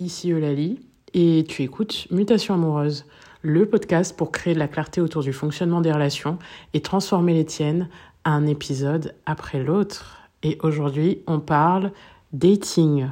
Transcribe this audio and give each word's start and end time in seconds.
ici 0.00 0.32
Eulalie 0.32 0.80
et 1.14 1.44
tu 1.48 1.62
écoutes 1.62 2.06
Mutation 2.10 2.54
amoureuse, 2.54 3.04
le 3.42 3.66
podcast 3.66 4.16
pour 4.16 4.32
créer 4.32 4.54
de 4.54 4.58
la 4.58 4.68
clarté 4.68 5.00
autour 5.00 5.22
du 5.22 5.32
fonctionnement 5.32 5.80
des 5.80 5.92
relations 5.92 6.38
et 6.74 6.80
transformer 6.80 7.34
les 7.34 7.44
tiennes 7.44 7.88
un 8.24 8.46
épisode 8.46 9.14
après 9.26 9.62
l'autre. 9.62 10.22
Et 10.42 10.58
aujourd'hui, 10.62 11.22
on 11.26 11.40
parle 11.40 11.92
dating. 12.32 13.08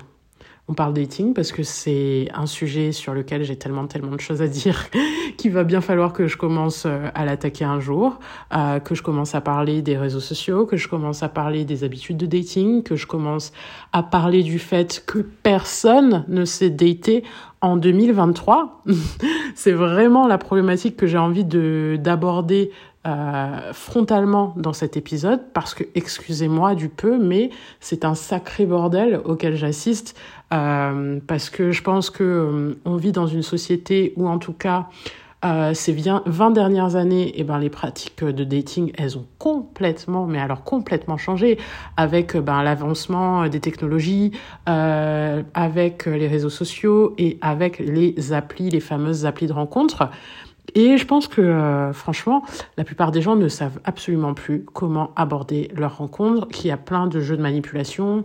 On 0.70 0.74
parle 0.74 0.92
dating 0.92 1.32
parce 1.32 1.50
que 1.50 1.62
c'est 1.62 2.28
un 2.34 2.44
sujet 2.44 2.92
sur 2.92 3.14
lequel 3.14 3.42
j'ai 3.42 3.56
tellement, 3.56 3.87
tellement 3.87 4.14
de 4.14 4.21
choses 4.21 4.42
à 4.42 4.48
dire 4.48 4.84
qu'il 5.38 5.51
va 5.51 5.64
bien 5.64 5.80
falloir 5.80 6.12
que 6.12 6.26
je 6.26 6.37
commence 6.37 6.84
euh, 6.84 7.08
à 7.14 7.24
l'attaquer 7.24 7.64
un 7.64 7.80
jour, 7.80 8.19
euh, 8.54 8.78
que 8.78 8.94
je 8.94 9.02
commence 9.02 9.34
à 9.34 9.40
parler 9.40 9.80
des 9.80 9.96
réseaux 9.96 10.20
sociaux, 10.20 10.66
que 10.66 10.76
je 10.76 10.87
commence 10.87 11.22
à 11.22 11.30
parler 11.30 11.65
des 11.65 11.84
habitudes 11.84 12.19
de 12.19 12.26
dating, 12.26 12.83
que 12.83 12.96
je 12.96 13.06
commence 13.06 13.52
à 13.94 14.02
parler 14.02 14.42
du 14.42 14.58
fait 14.58 15.02
que 15.06 15.20
personne 15.20 16.27
ne 16.28 16.45
s'est 16.45 16.69
daté 16.69 17.24
en 17.62 17.78
2023. 17.78 18.82
c'est 19.55 19.73
vraiment 19.73 20.27
la 20.27 20.37
problématique 20.37 20.98
que 20.98 21.07
j'ai 21.07 21.19
envie 21.19 21.45
de 21.45 21.96
d'aborder 21.98 22.71
euh, 23.09 23.73
frontalement 23.73 24.53
dans 24.57 24.75
cet 24.75 24.98
épisode 24.98 25.41
parce 25.55 25.73
que, 25.73 25.83
excusez-moi 25.95 26.75
du 26.75 26.91
peu, 26.91 27.16
mais 27.16 27.49
c'est 27.80 28.05
un 28.05 28.15
sacré 28.15 28.66
bordel 28.66 29.23
auquel 29.25 29.57
j'assiste 29.57 30.15
euh, 30.53 31.19
parce 31.27 31.49
que 31.49 31.73
je 31.73 31.83
pense 31.83 32.11
que 32.11 32.23
euh, 32.23 32.80
on 32.85 32.97
vit 32.97 33.13
dans 33.13 33.27
une 33.27 33.41
société 33.41 34.13
où, 34.16 34.29
en 34.29 34.39
tout 34.39 34.52
cas, 34.52 34.89
ces 35.73 35.97
20 36.27 36.51
dernières 36.51 36.97
années, 36.97 37.33
eh 37.37 37.45
ben, 37.45 37.59
les 37.59 37.71
pratiques 37.71 38.25
de 38.25 38.43
dating, 38.43 38.91
elles 38.99 39.16
ont 39.16 39.27
complètement, 39.38 40.27
mais 40.27 40.41
alors 40.41 40.65
complètement 40.65 41.16
changé 41.16 41.59
avec 41.97 42.37
ben, 42.37 42.65
l'avancement 42.65 43.47
des 43.47 43.61
technologies, 43.61 44.33
avec 44.66 46.07
les 46.07 46.27
réseaux 46.27 46.51
sociaux 46.51 47.15
et 47.19 47.38
avec 47.41 47.79
les 47.79 48.33
applis, 48.33 48.69
les 48.69 48.80
fameuses 48.80 49.27
applis 49.27 49.47
de 49.47 49.52
rencontre. 49.52 50.10
Et 50.74 50.99
je 50.99 51.07
pense 51.07 51.29
que, 51.29 51.41
euh, 51.41 51.93
franchement, 51.93 52.43
la 52.77 52.85
plupart 52.85 53.11
des 53.11 53.23
gens 53.23 53.37
ne 53.37 53.49
savent 53.49 53.80
absolument 53.85 54.35
plus 54.35 54.65
comment 54.65 55.13
aborder 55.16 55.71
leur 55.75 55.99
rencontre, 55.99 56.49
qu'il 56.49 56.69
y 56.69 56.71
a 56.71 56.77
plein 56.77 57.07
de 57.07 57.21
jeux 57.21 57.37
de 57.37 57.43
manipulation, 57.43 58.25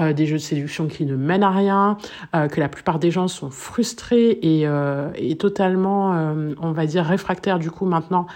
euh, 0.00 0.12
des 0.12 0.26
jeux 0.26 0.36
de 0.36 0.42
séduction 0.42 0.86
qui 0.86 1.04
ne 1.04 1.16
mènent 1.16 1.42
à 1.42 1.50
rien, 1.50 1.98
euh, 2.34 2.48
que 2.48 2.60
la 2.60 2.68
plupart 2.68 2.98
des 2.98 3.10
gens 3.10 3.28
sont 3.28 3.50
frustrés 3.50 4.30
et, 4.30 4.66
et 5.16 5.36
totalement, 5.36 6.10
on 6.60 6.72
va 6.72 6.86
dire, 6.86 7.04
réfractaires 7.04 7.58
du 7.58 7.70
coup 7.70 7.86
maintenant 7.86 8.26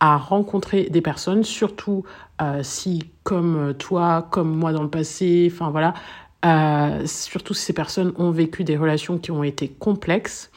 à 0.00 0.16
rencontrer 0.16 0.84
des 0.90 1.00
personnes, 1.00 1.44
surtout 1.44 2.04
si, 2.62 3.10
comme 3.22 3.74
toi, 3.78 4.26
comme 4.30 4.54
moi 4.54 4.72
dans 4.72 4.82
le 4.82 4.90
passé, 4.90 5.50
enfin 5.52 5.70
voilà, 5.70 5.94
surtout 7.06 7.54
si 7.54 7.64
ces 7.64 7.72
personnes 7.72 8.12
ont 8.16 8.30
vécu 8.30 8.64
des 8.64 8.76
relations 8.76 9.18
qui 9.18 9.30
ont 9.30 9.44
été 9.44 9.68
complexes. 9.68 10.50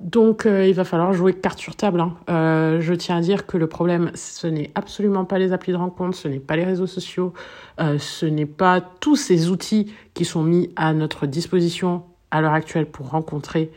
Donc 0.00 0.46
euh, 0.46 0.66
il 0.66 0.74
va 0.74 0.84
falloir 0.84 1.12
jouer 1.12 1.34
carte 1.34 1.58
sur 1.58 1.76
table. 1.76 2.00
Hein. 2.00 2.16
Euh, 2.28 2.80
je 2.80 2.94
tiens 2.94 3.16
à 3.16 3.20
dire 3.20 3.46
que 3.46 3.56
le 3.56 3.66
problème, 3.66 4.10
ce 4.14 4.46
n'est 4.46 4.70
absolument 4.74 5.24
pas 5.24 5.38
les 5.38 5.52
applis 5.52 5.72
de 5.72 5.78
rencontre, 5.78 6.16
ce 6.16 6.28
n'est 6.28 6.38
pas 6.38 6.56
les 6.56 6.64
réseaux 6.64 6.86
sociaux, 6.86 7.32
euh, 7.80 7.98
ce 7.98 8.26
n'est 8.26 8.46
pas 8.46 8.80
tous 8.80 9.16
ces 9.16 9.50
outils 9.50 9.92
qui 10.14 10.24
sont 10.24 10.42
mis 10.42 10.70
à 10.76 10.92
notre 10.92 11.26
disposition 11.26 12.02
à 12.30 12.40
l'heure 12.40 12.52
actuelle 12.52 12.86
pour 12.86 13.10
rencontrer 13.10 13.70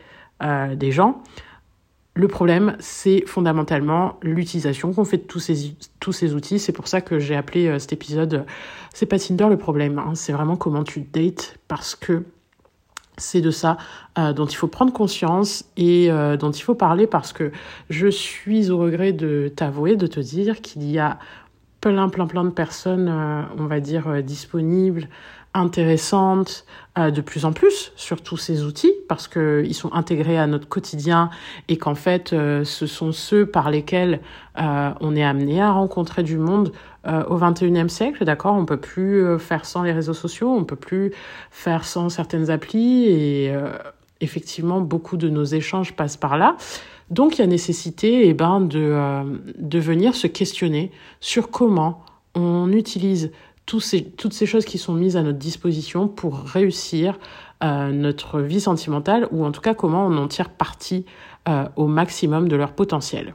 des 0.74 0.90
gens. 0.90 1.22
Le 2.14 2.26
problème, 2.26 2.76
c'est 2.80 3.22
fondamentalement 3.28 4.18
l'utilisation 4.22 4.92
qu'on 4.92 5.04
fait 5.04 5.18
de 5.18 5.22
tous 5.22 5.38
ces, 5.38 6.34
outils. 6.34 6.58
C'est 6.58 6.72
pour 6.72 6.88
ça 6.88 7.00
que 7.00 7.20
j'ai 7.20 7.36
appelé 7.36 7.78
cet 7.78 7.92
épisode 7.92 8.44
C'est 8.92 9.06
pas 9.06 9.20
Tinder 9.20 9.46
le 9.48 9.56
problème, 9.56 10.00
hein. 10.00 10.16
c'est 10.16 10.32
vraiment 10.32 10.56
comment 10.56 10.82
tu 10.82 11.02
dates 11.02 11.58
parce 11.68 11.94
que 11.94 12.24
c'est 13.18 13.40
de 13.40 13.50
ça 13.50 13.76
euh, 14.18 14.32
dont 14.32 14.46
il 14.46 14.54
faut 14.54 14.68
prendre 14.68 14.92
conscience 14.92 15.64
et 15.76 16.10
euh, 16.10 16.36
dont 16.36 16.50
il 16.50 16.62
faut 16.62 16.74
parler 16.74 17.06
parce 17.06 17.32
que 17.32 17.52
je 17.90 18.08
suis 18.08 18.70
au 18.70 18.78
regret 18.78 19.12
de 19.12 19.52
t'avouer, 19.54 19.96
de 19.96 20.06
te 20.06 20.20
dire 20.20 20.60
qu'il 20.60 20.90
y 20.90 20.98
a 20.98 21.18
plein, 21.80 22.08
plein, 22.08 22.26
plein 22.26 22.44
de 22.44 22.50
personnes, 22.50 23.08
euh, 23.08 23.42
on 23.58 23.66
va 23.66 23.80
dire, 23.80 24.22
disponibles, 24.22 25.08
intéressantes, 25.54 26.64
de 26.96 27.20
plus 27.20 27.44
en 27.44 27.52
plus 27.52 27.92
sur 27.94 28.22
tous 28.22 28.38
ces 28.38 28.64
outils 28.64 28.92
parce 29.06 29.28
qu'ils 29.28 29.74
sont 29.74 29.92
intégrés 29.92 30.38
à 30.38 30.46
notre 30.46 30.66
quotidien 30.66 31.28
et 31.68 31.76
qu'en 31.76 31.94
fait, 31.94 32.30
ce 32.30 32.86
sont 32.86 33.12
ceux 33.12 33.44
par 33.44 33.70
lesquels 33.70 34.20
on 34.56 35.14
est 35.14 35.22
amené 35.22 35.60
à 35.60 35.72
rencontrer 35.72 36.22
du 36.22 36.38
monde 36.38 36.72
euh, 37.06 37.24
au 37.24 37.36
21e 37.36 37.88
siècle, 37.88 38.24
d'accord, 38.24 38.54
on 38.54 38.64
peut 38.64 38.76
plus 38.76 39.24
euh, 39.24 39.38
faire 39.38 39.64
sans 39.64 39.82
les 39.82 39.90
réseaux 39.92 40.14
sociaux, 40.14 40.50
on 40.50 40.64
peut 40.64 40.76
plus 40.76 41.12
faire 41.50 41.84
sans 41.84 42.08
certaines 42.08 42.48
applis 42.48 43.06
et 43.06 43.50
euh, 43.52 43.72
effectivement 44.20 44.80
beaucoup 44.80 45.16
de 45.16 45.28
nos 45.28 45.42
échanges 45.42 45.94
passent 45.94 46.16
par 46.16 46.38
là. 46.38 46.56
Donc 47.10 47.38
il 47.38 47.40
y 47.40 47.44
a 47.44 47.48
nécessité 47.48 48.28
eh 48.28 48.34
ben, 48.34 48.60
de, 48.60 49.22
de 49.58 49.78
venir 49.80 50.14
se 50.14 50.28
questionner 50.28 50.92
sur 51.20 51.50
comment 51.50 52.04
on 52.36 52.70
utilise 52.72 53.32
tous 53.66 53.80
ces, 53.80 54.04
toutes 54.04 54.32
ces 54.32 54.46
choses 54.46 54.64
qui 54.64 54.78
sont 54.78 54.94
mises 54.94 55.16
à 55.16 55.22
notre 55.22 55.38
disposition 55.38 56.06
pour 56.08 56.38
réussir 56.38 57.18
notre 57.62 58.40
vie 58.40 58.60
sentimentale 58.60 59.28
ou 59.30 59.44
en 59.44 59.52
tout 59.52 59.60
cas 59.60 59.72
comment 59.72 60.06
on 60.06 60.16
en 60.16 60.26
tire 60.26 60.50
parti 60.50 61.04
au 61.76 61.86
maximum 61.86 62.48
de 62.48 62.56
leur 62.56 62.72
potentiel. 62.72 63.34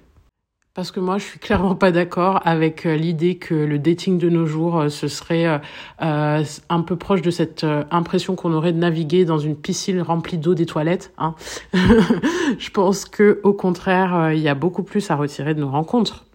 Parce 0.78 0.92
que 0.92 1.00
moi, 1.00 1.18
je 1.18 1.24
suis 1.24 1.40
clairement 1.40 1.74
pas 1.74 1.92
d'accord 1.92 2.40
avec 2.46 2.86
euh, 2.86 2.96
l'idée 2.96 3.38
que 3.38 3.56
le 3.56 3.80
dating 3.80 4.20
de 4.20 4.30
nos 4.30 4.46
jours, 4.46 4.78
euh, 4.80 4.90
ce 4.90 5.08
serait 5.08 5.60
euh, 6.04 6.44
un 6.70 6.82
peu 6.82 6.96
proche 6.96 7.24
de 7.24 7.32
cette 7.32 7.66
impression 7.90 8.36
qu'on 8.36 8.54
aurait 8.54 8.74
de 8.74 8.78
naviguer 8.78 9.26
dans 9.26 9.40
une 9.40 9.56
piscine 9.56 10.00
remplie 10.04 10.38
d'eau 10.38 10.54
des 10.54 10.68
toilettes. 10.68 11.14
Hein. 11.18 11.34
je 11.74 12.70
pense 12.70 13.06
que, 13.06 13.42
au 13.44 13.54
contraire, 13.54 14.34
il 14.34 14.40
y 14.40 14.48
a 14.48 14.54
beaucoup 14.54 14.84
plus 14.84 15.10
à 15.10 15.16
retirer 15.16 15.56
de 15.56 15.62
nos 15.62 15.72
rencontres. 15.72 16.26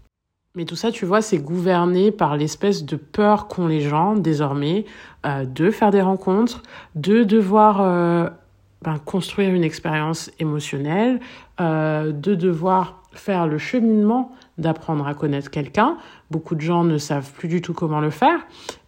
Mais 0.57 0.65
tout 0.65 0.75
ça, 0.75 0.91
tu 0.91 1.07
vois, 1.07 1.23
c'est 1.23 1.39
gouverné 1.39 2.11
par 2.11 2.37
l'espèce 2.37 2.85
de 2.85 2.97
peur 2.97 3.47
qu'ont 3.47 3.69
les 3.69 3.81
gens 3.81 4.17
désormais 4.17 4.87
de 5.25 5.71
faire 5.71 5.93
des 5.93 6.03
rencontres, 6.03 6.63
de 6.97 7.23
devoir 7.23 8.33
ben, 8.83 8.99
construire 9.05 9.55
une 9.55 9.63
expérience 9.63 10.33
émotionnelle, 10.41 11.21
de 11.63 12.35
devoir 12.35 13.03
faire 13.15 13.47
le 13.47 13.59
cheminement 13.59 14.33
d'apprendre 14.59 15.07
à 15.07 15.15
connaître 15.15 15.51
quelqu'un. 15.51 15.97
Beaucoup 16.31 16.55
de 16.55 16.61
gens 16.61 16.85
ne 16.85 16.99
savent 16.99 17.33
plus 17.33 17.49
du 17.49 17.63
tout 17.63 17.73
comment 17.73 18.01
le 18.01 18.11
faire. 18.11 18.41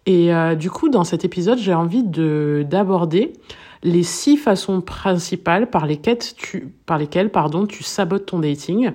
Et 0.05 0.33
euh, 0.33 0.55
du 0.55 0.69
coup, 0.69 0.89
dans 0.89 1.03
cet 1.03 1.25
épisode, 1.25 1.57
j'ai 1.57 1.73
envie 1.73 2.03
de 2.03 2.65
d'aborder 2.69 3.33
les 3.83 4.03
six 4.03 4.37
façons 4.37 4.81
principales 4.81 5.69
par 5.69 5.85
lesquelles 5.85 6.19
tu, 6.37 6.73
par 6.85 6.97
lesquelles, 6.97 7.29
pardon, 7.29 7.65
tu 7.65 7.83
sabotes 7.83 8.25
ton 8.25 8.39
dating 8.39 8.91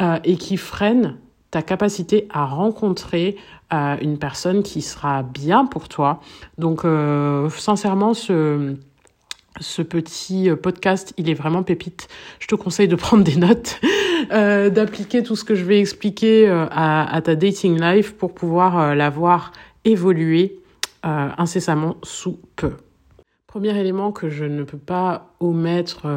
euh, 0.00 0.18
et 0.24 0.36
qui 0.36 0.56
freinent 0.56 1.16
ta 1.50 1.62
capacité 1.62 2.26
à 2.30 2.44
rencontrer 2.44 3.36
euh, 3.72 3.96
une 4.00 4.18
personne 4.18 4.64
qui 4.64 4.82
sera 4.82 5.22
bien 5.22 5.66
pour 5.66 5.88
toi. 5.88 6.20
Donc, 6.58 6.82
sincèrement, 7.56 8.14
ce 8.14 8.76
ce 9.60 9.82
petit 9.82 10.50
euh, 10.50 10.56
podcast, 10.56 11.12
il 11.16 11.30
est 11.30 11.34
vraiment 11.34 11.62
pépite. 11.62 12.08
Je 12.40 12.46
te 12.46 12.54
conseille 12.54 12.88
de 12.88 12.96
prendre 12.96 13.24
des 13.24 13.36
notes, 13.36 13.80
euh, 14.32 14.70
d'appliquer 14.70 15.22
tout 15.22 15.36
ce 15.36 15.44
que 15.44 15.54
je 15.54 15.64
vais 15.64 15.80
expliquer 15.80 16.48
euh, 16.48 16.66
à, 16.70 17.20
ta 17.22 17.34
dating 17.34 17.80
life 17.80 18.12
pour 18.12 18.34
pouvoir 18.34 18.94
la 18.94 19.10
voir 19.10 19.52
évoluer 19.84 20.58
incessamment 21.02 21.96
sous 22.02 22.40
peu. 22.56 22.72
Premier 23.54 23.78
élément 23.78 24.10
que 24.10 24.30
je 24.30 24.44
ne 24.44 24.64
peux 24.64 24.78
pas 24.78 25.32
omettre 25.38 26.08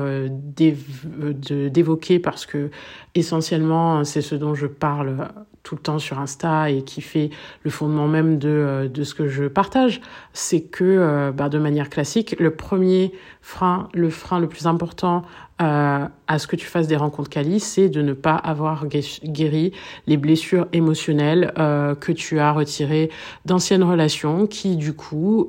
d'évoquer 0.58 2.18
parce 2.18 2.48
que 2.48 2.72
essentiellement 3.14 4.03
c'est 4.06 4.24
ce 4.24 4.34
dont 4.34 4.56
je 4.56 4.66
parle 4.66 5.28
tout 5.68 5.75
le 5.75 5.81
temps 5.81 6.00
sur 6.00 6.18
Insta 6.18 6.70
et 6.70 6.81
qui 6.81 7.02
fait 7.02 7.30
le 7.64 7.70
fondement 7.70 8.08
même 8.08 8.40
de, 8.40 8.48
euh, 8.48 8.88
de 8.88 9.03
ce 9.03 9.14
que 9.14 9.28
je 9.28 9.44
partage, 9.44 10.00
c'est 10.31 10.62
que 10.62 10.86
euh, 10.86 11.31
bah, 11.34 11.50
de 11.50 11.59
manière 11.59 11.90
classique, 11.90 12.38
le 12.40 12.52
premier 12.52 13.12
frein, 13.42 13.90
le 13.94 14.09
frein 14.09 14.40
le 14.40 14.48
plus 14.48 14.66
important 14.66 15.24
euh, 15.62 16.06
à 16.28 16.40
ce 16.40 16.48
que 16.48 16.56
tu 16.56 16.66
fasses 16.66 16.88
des 16.88 16.95
rencontres 16.95 17.30
quali, 17.30 17.60
c'est 17.60 17.90
de 17.90 18.01
ne 18.01 18.13
pas 18.13 18.36
avoir 18.36 18.86
guéri 18.88 19.74
les 20.06 20.16
blessures 20.16 20.68
émotionnelles 20.72 21.51
que 21.56 22.12
tu 22.12 22.40
as 22.40 22.51
retirées 22.51 23.10
d'anciennes 23.45 23.83
relations 23.83 24.45
qui 24.45 24.75
du 24.75 24.94
coup 24.94 25.48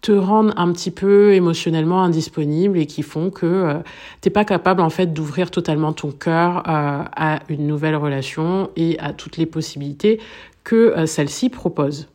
te 0.00 0.12
rendent 0.12 0.52
un 0.56 0.72
petit 0.72 0.90
peu 0.90 1.32
émotionnellement 1.34 2.02
indisponible 2.02 2.78
et 2.78 2.86
qui 2.86 3.02
font 3.02 3.30
que 3.30 3.46
euh, 3.46 3.74
t'es 4.20 4.30
pas 4.30 4.44
capable 4.44 4.80
en 4.80 4.90
fait 4.90 5.12
d'ouvrir 5.12 5.50
totalement 5.50 5.92
ton 5.92 6.12
cœur 6.12 6.58
euh, 6.68 7.02
à 7.16 7.40
une 7.48 7.66
nouvelle 7.66 7.96
relation 7.96 8.70
et 8.76 8.98
à 9.00 9.12
toutes 9.12 9.36
les 9.36 9.46
possibilités 9.46 10.20
que 10.62 10.76
euh, 10.76 11.06
celle-ci 11.06 11.50
propose 11.50 12.08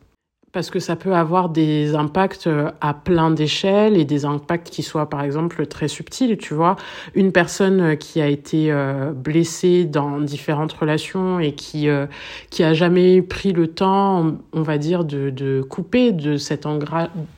parce 0.54 0.70
que 0.70 0.78
ça 0.78 0.94
peut 0.94 1.14
avoir 1.14 1.48
des 1.48 1.96
impacts 1.96 2.46
euh, 2.46 2.70
à 2.80 2.94
plein 2.94 3.32
d'échelles 3.32 3.96
et 3.96 4.04
des 4.04 4.24
impacts 4.24 4.70
qui 4.70 4.84
soient 4.84 5.10
par 5.10 5.22
exemple 5.22 5.66
très 5.66 5.88
subtils, 5.88 6.38
tu 6.38 6.54
vois. 6.54 6.76
Une 7.14 7.32
personne 7.32 7.80
euh, 7.80 7.94
qui 7.96 8.20
a 8.20 8.28
été 8.28 8.70
euh, 8.70 9.10
blessée 9.10 9.84
dans 9.84 10.20
différentes 10.20 10.72
relations 10.72 11.40
et 11.40 11.52
qui 11.52 11.88
qui 12.50 12.62
a 12.62 12.72
jamais 12.72 13.20
pris 13.20 13.52
le 13.52 13.66
temps, 13.66 14.36
on 14.52 14.62
va 14.62 14.78
dire, 14.78 15.04
de, 15.04 15.30
de 15.30 15.60
couper 15.60 16.12
de 16.12 16.36
cet, 16.36 16.66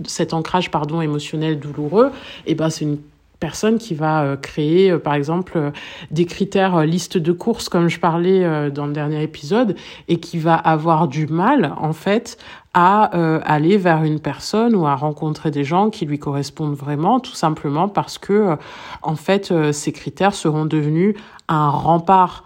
cet 0.05 0.35
ancrage 0.35 0.71
pardon 0.71 1.01
émotionnel 1.01 1.59
douloureux, 1.59 2.09
et 2.47 2.53
eh 2.53 2.55
ben 2.55 2.69
c'est 2.69 2.85
une 2.85 2.99
personne 3.41 3.79
qui 3.79 3.95
va 3.95 4.23
euh, 4.23 4.37
créer, 4.37 4.91
euh, 4.91 4.99
par 4.99 5.15
exemple, 5.15 5.53
euh, 5.57 5.71
des 6.11 6.25
critères 6.25 6.85
liste 6.85 7.19
de 7.19 7.33
courses, 7.33 7.69
comme 7.69 7.89
je 7.89 8.01
parlais 8.01 8.71
dans 8.71 8.87
le 8.87 8.93
dernier 8.93 9.23
épisode, 9.23 9.77
et 10.09 10.19
qui 10.19 10.39
va 10.39 10.55
avoir 10.55 11.09
du 11.09 11.27
mal, 11.27 11.75
en 11.79 11.93
fait, 11.93 12.39
à 12.75 13.05
aller 13.45 13.79
vers 13.79 14.03
une 14.05 14.21
personne 14.21 14.75
ou 14.75 14.87
à 14.87 14.95
rencontrer 14.95 15.51
des 15.51 15.65
gens 15.65 15.89
qui 15.89 16.05
lui 16.05 16.19
correspondent 16.19 16.75
vraiment, 16.75 17.21
tout 17.21 17.35
simplement 17.35 17.89
parce 17.89 18.19
que, 18.19 18.57
en 19.03 19.17
fait, 19.17 19.53
ces 19.73 19.93
critères 19.93 20.35
seront 20.35 20.67
devenus 20.67 21.17
un 21.49 21.71
rempart 21.71 22.45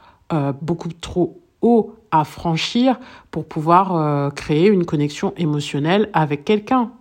beaucoup 0.62 0.90
trop 1.00 1.40
haut 1.62 1.94
à 2.12 2.24
franchir 2.24 3.00
pour 3.30 3.46
pouvoir 3.46 4.32
créer 4.34 4.68
une 4.68 4.84
connexion 4.84 5.32
émotionnelle 5.36 6.08
avec 6.12 6.44
quelqu'un 6.44 6.92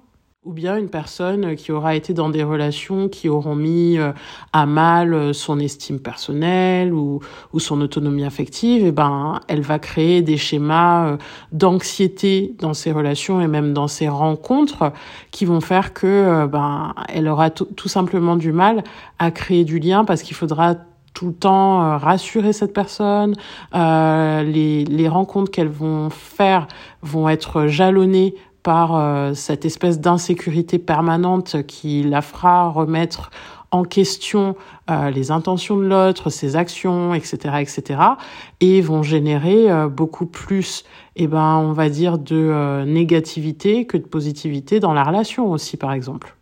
ou 0.50 0.52
bien 0.52 0.78
une 0.78 0.90
personne 0.90 1.56
qui 1.56 1.72
aura 1.72 1.94
été 1.94 2.12
dans 2.16 2.30
des 2.30 2.42
relations 2.42 3.08
qui 3.08 3.30
auront 3.30 3.54
mis 3.54 4.00
euh, 4.00 4.14
à 4.52 4.66
mal 4.66 5.14
euh, 5.14 5.32
son 5.32 5.60
estime 5.60 6.00
personnelle 6.00 6.92
ou, 6.92 7.22
son 7.60 7.82
autonomie 7.82 8.24
affective, 8.24 8.84
et 8.84 8.88
eh 8.88 8.92
ben 8.92 9.42
elle 9.48 9.62
va 9.62 9.78
créer 9.78 10.24
des 10.24 10.38
schémas 10.38 11.06
euh, 11.06 11.18
d'anxiété 11.52 12.56
dans 12.58 12.74
ses 12.74 12.92
relations 12.92 13.42
et 13.42 13.48
même 13.48 13.74
dans 13.74 13.88
ses 13.88 14.10
rencontres 14.10 14.92
qui 15.30 15.46
vont 15.46 15.62
faire 15.62 15.94
que 15.94 16.48
ben 16.48 16.96
elle 17.10 17.28
aura 17.28 17.52
tout 17.52 17.88
simplement 17.88 18.36
du 18.36 18.52
mal 18.52 18.84
à 19.20 19.30
créer 19.30 19.66
du 19.66 19.78
lien 19.78 20.04
parce 20.04 20.24
qu'il 20.24 20.36
faudra 20.36 20.76
tout 21.14 21.28
le 21.28 21.34
temps 21.34 21.98
rassurer 21.98 22.54
cette 22.54 22.74
personne. 22.74 23.36
Euh, 23.76 24.44
les, 24.44 24.86
les 24.86 25.08
rencontres 25.10 25.52
qu'elles 25.52 25.68
vont 25.68 26.10
faire 26.10 26.68
vont 27.02 27.28
être 27.28 27.68
jalonnées 27.68 28.36
par 28.70 28.96
euh, 28.96 29.34
cette 29.34 29.66
espèce 29.66 30.00
d'insécurité 30.00 30.78
permanente 30.78 31.66
qui 31.66 32.04
la 32.04 32.22
fera 32.22 32.70
remettre 32.70 33.32
en 33.72 33.84
question 33.84 34.56
euh, 34.92 35.10
les 35.10 35.32
intentions 35.32 35.76
de 35.76 35.86
l'autre, 35.86 36.30
ses 36.30 36.56
actions, 36.56 37.16
etc., 37.16 37.62
etc., 37.62 38.00
et 38.60 38.82
vont 38.82 39.02
générer 39.02 39.72
euh, 39.72 39.88
beaucoup 39.88 40.28
plus, 40.28 40.84
eh 41.16 41.26
ben, 41.26 41.56
on 41.56 41.74
va 41.74 41.90
dire, 41.90 42.20
de 42.20 42.84
négativité 42.86 43.88
que 43.88 43.98
de 43.98 44.06
positivité 44.06 44.80
dans 44.80 44.94
la 44.94 45.04
relation 45.04 45.50
aussi, 45.50 45.76
par 45.76 45.92
exemple. 45.92 46.36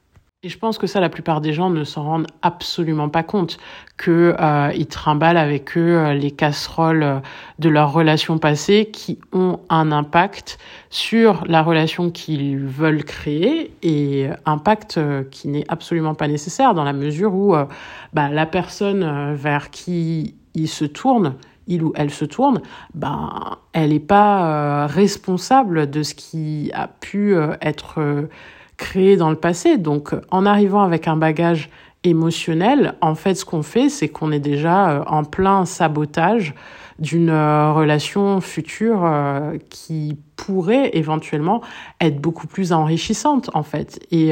Et 0.48 0.50
je 0.50 0.58
pense 0.58 0.78
que 0.78 0.88
ça, 0.88 1.02
la 1.02 1.10
plupart 1.10 1.42
des 1.42 1.52
gens 1.52 1.70
ne 1.70 1.84
s'en 1.84 2.04
rendent 2.04 2.28
absolument 2.42 3.10
pas 3.10 3.22
compte, 3.22 3.58
que 3.98 4.34
euh, 4.40 4.86
trimballent 4.90 5.36
avec 5.36 5.78
eux 5.78 5.98
euh, 5.98 6.14
les 6.14 6.32
casseroles 6.32 7.04
euh, 7.04 7.20
de 7.60 7.68
leurs 7.68 7.92
relations 7.92 8.38
passées 8.38 8.90
qui 8.90 9.20
ont 9.34 9.60
un 9.68 9.92
impact 9.92 10.58
sur 10.90 11.44
la 11.48 11.62
relation 11.62 12.12
qu'ils 12.12 12.60
veulent 12.60 13.04
créer 13.04 13.74
et 13.84 14.30
impact 14.46 15.02
qui 15.32 15.50
n'est 15.50 15.66
absolument 15.68 16.16
pas 16.16 16.30
nécessaire 16.30 16.74
dans 16.74 16.86
la 16.86 16.94
mesure 16.94 17.36
où 17.36 17.54
bah, 18.14 18.30
la 18.30 18.46
personne 18.46 19.34
vers 19.34 19.70
qui 19.70 20.34
il 20.54 20.70
se 20.70 20.86
tourne, 20.86 21.34
il 21.68 21.84
ou 21.84 21.92
elle 21.98 22.10
se 22.10 22.24
tourne, 22.24 22.62
ben 22.94 23.58
elle 23.74 23.90
n'est 23.90 24.00
pas 24.00 24.88
responsable 24.88 25.90
de 25.90 26.04
ce 26.04 26.16
qui 26.16 26.72
a 26.74 26.88
pu 26.88 27.36
être 27.60 28.30
créé 28.78 29.18
dans 29.18 29.30
le 29.30 29.36
passé. 29.36 29.78
Donc, 29.78 30.14
en 30.32 30.46
arrivant 30.46 30.82
avec 30.82 31.08
un 31.08 31.18
bagage 31.18 31.70
émotionnel, 32.04 32.96
en 33.02 33.16
fait, 33.16 33.36
ce 33.36 33.44
qu'on 33.44 33.64
fait, 33.64 33.90
c'est 33.90 34.08
qu'on 34.08 34.32
est 34.32 34.40
déjà 34.40 34.90
euh, 34.90 35.04
en 35.08 35.24
plein 35.24 35.66
sabotage 35.66 36.54
d'une 37.00 37.30
euh, 37.30 37.74
relation 37.74 38.40
future 38.42 39.04
euh, 39.04 39.58
qui 39.70 40.18
pourrait 40.36 40.92
éventuellement 40.94 41.62
être 42.00 42.22
beaucoup 42.22 42.48
plus 42.48 42.72
enrichissante, 42.72 43.50
en 43.54 43.64
fait. 43.64 44.00
Et, 44.12 44.32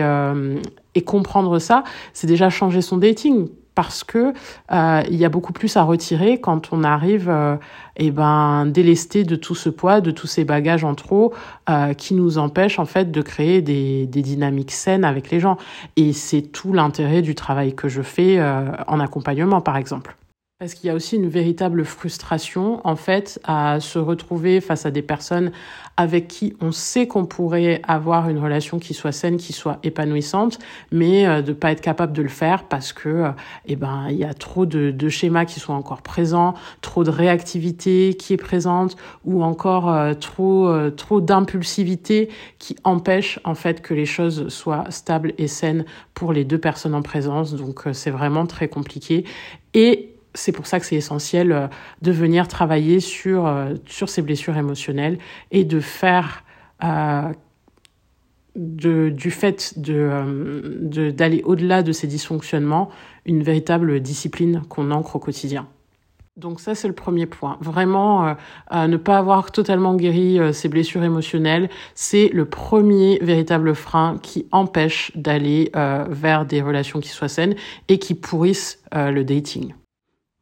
et 0.94 1.01
comprendre 1.01 1.57
ça, 1.57 1.83
c'est 2.13 2.27
déjà 2.27 2.50
changer 2.50 2.81
son 2.81 2.97
dating 2.97 3.50
parce 3.75 4.04
que 4.04 4.33
euh, 4.72 5.04
il 5.10 5.18
y 5.18 5.25
a 5.25 5.30
beaucoup 5.30 5.54
plus 5.54 5.77
à 5.77 5.83
retirer 5.83 6.39
quand 6.39 6.69
on 6.72 6.83
arrive 6.83 7.30
euh, 7.30 7.57
eh 7.98 8.12
ben 8.12 8.66
délesté 8.66 9.24
de 9.24 9.36
tout 9.36 9.56
ce 9.56 9.69
poids, 9.69 10.01
de 10.01 10.12
tous 10.12 10.27
ces 10.27 10.45
bagages 10.45 10.83
en 10.83 10.95
trop 10.95 11.33
euh, 11.69 11.94
qui 11.94 12.13
nous 12.13 12.38
empêchent 12.38 12.80
en 12.80 12.86
fait 12.86 13.12
de 13.12 13.22
créer 13.22 13.62
des, 13.62 14.07
des 14.07 14.22
dynamiques 14.22 14.72
saines 14.72 15.04
avec 15.04 15.30
les 15.30 15.39
gens. 15.39 15.57
Et 15.98 16.13
c'est 16.13 16.42
tout 16.42 16.74
l'intérêt 16.74 17.22
du 17.22 17.36
travail 17.36 17.75
que 17.75 17.89
je 17.89 18.01
fais 18.01 18.39
euh, 18.39 18.72
en 18.88 19.00
accompagnement 19.00 19.62
par 19.62 19.78
exemple. 19.78 20.16
Parce 20.57 20.74
qu'il 20.74 20.88
y 20.88 20.90
a 20.90 20.96
aussi 20.96 21.18
une 21.18 21.28
véritable 21.28 21.84
frustration, 21.84 22.80
en 22.88 22.96
fait, 22.96 23.42
à 23.44 23.81
se 23.81 24.00
retrouver 24.00 24.62
face 24.62 24.86
à 24.86 24.92
des 24.92 25.02
personnes 25.02 25.52
avec 25.98 26.30
qui 26.30 26.56
on 26.62 26.72
sait 26.72 27.07
qu'on 27.07 27.25
pourrait 27.25 27.81
avoir 27.86 28.30
une 28.30 28.40
relation 28.40 28.80
qui 28.80 28.94
soit 28.94 29.12
saine, 29.12 29.36
qui 29.36 29.52
soit 29.52 29.80
épanouissante, 29.84 30.60
mais 30.94 31.28
euh, 31.28 31.42
de 31.42 31.52
pas 31.52 31.74
être 31.74 31.81
capable 31.81 32.13
de 32.13 32.22
le 32.22 32.30
faire 32.30 32.69
parce 32.69 32.94
que, 32.94 33.10
euh, 33.10 33.31
eh 33.66 33.75
ben, 33.75 34.07
il 34.10 34.16
y 34.16 34.24
a 34.24 34.34
trop 34.34 34.66
de, 34.66 35.10
schémas 35.10 35.44
qui 35.44 35.60
sont 35.60 35.74
encore 35.74 36.02
présents, 36.02 36.54
trop 36.80 37.04
de 37.04 37.10
réactivité 37.10 38.16
qui 38.18 38.31
est 38.31 38.38
présente, 38.38 38.96
ou 39.25 39.44
encore 39.44 39.92
euh, 39.92 40.13
trop, 40.13 40.72
trop 40.92 41.19
d'impulsivité 41.19 42.30
qui 42.60 42.78
empêche, 42.86 43.42
en 43.44 43.56
fait, 43.56 43.81
que 43.81 43.94
les 43.94 44.06
choses 44.06 44.48
soient 44.48 44.86
stables 44.90 45.34
et 45.38 45.50
saines 45.50 45.84
pour 46.13 46.31
les 46.31 46.46
deux 46.46 46.60
personnes 46.60 46.96
en 46.96 47.02
présence. 47.02 47.54
Donc, 47.56 47.84
c'est 47.92 48.10
vraiment 48.10 48.46
très 48.48 48.69
compliqué. 48.69 49.25
Et 49.74 50.15
c'est 50.36 50.52
pour 50.52 50.68
ça 50.68 50.80
que 50.80 50.86
c'est 50.86 50.96
essentiel 50.96 51.52
euh, 51.52 51.68
de 52.02 52.12
venir 52.12 52.48
travailler 52.48 53.00
sur, 53.00 53.48
euh, 53.48 53.74
sur 53.88 54.10
ces 54.10 54.22
blessures 54.22 54.58
émotionnelles 54.58 55.18
et 55.52 55.64
de 55.64 55.80
faire 55.80 56.44
euh, 56.84 57.32
de, 58.56 59.10
du 59.10 59.32
fait 59.32 59.80
de, 59.80 61.12
d'aller 61.12 61.42
au-delà 61.44 61.84
de 61.84 61.92
ces 61.92 62.08
dysfonctionnements 62.08 62.90
une 63.26 63.44
véritable 63.44 64.00
discipline 64.00 64.62
qu'on 64.70 64.92
ancre 64.92 65.16
au 65.16 65.20
quotidien. 65.20 65.68
Donc 66.38 66.60
ça, 66.60 66.76
c'est 66.76 66.90
le 66.90 66.94
premier 66.94 67.26
point. 67.26 67.58
Vraiment, 67.62 68.36
ne 68.74 68.98
pas 68.98 69.18
avoir 69.18 69.54
totalement 69.54 69.96
guéri 69.96 70.38
ces 70.52 70.68
blessures 70.68 71.04
émotionnelles, 71.04 71.70
c'est 71.96 72.28
le 72.34 72.44
premier 72.44 73.20
véritable 73.22 73.74
frein 73.74 74.18
qui 74.22 74.46
empêche 74.52 75.14
d'aller 75.16 75.72
vers 76.10 76.46
des 76.46 76.62
relations 76.62 77.00
qui 77.00 77.08
soient 77.08 77.30
saines 77.30 77.56
et 77.88 78.00
qui 78.00 78.16
pourrissent 78.16 78.84
le 78.94 79.24
dating. 79.24 79.74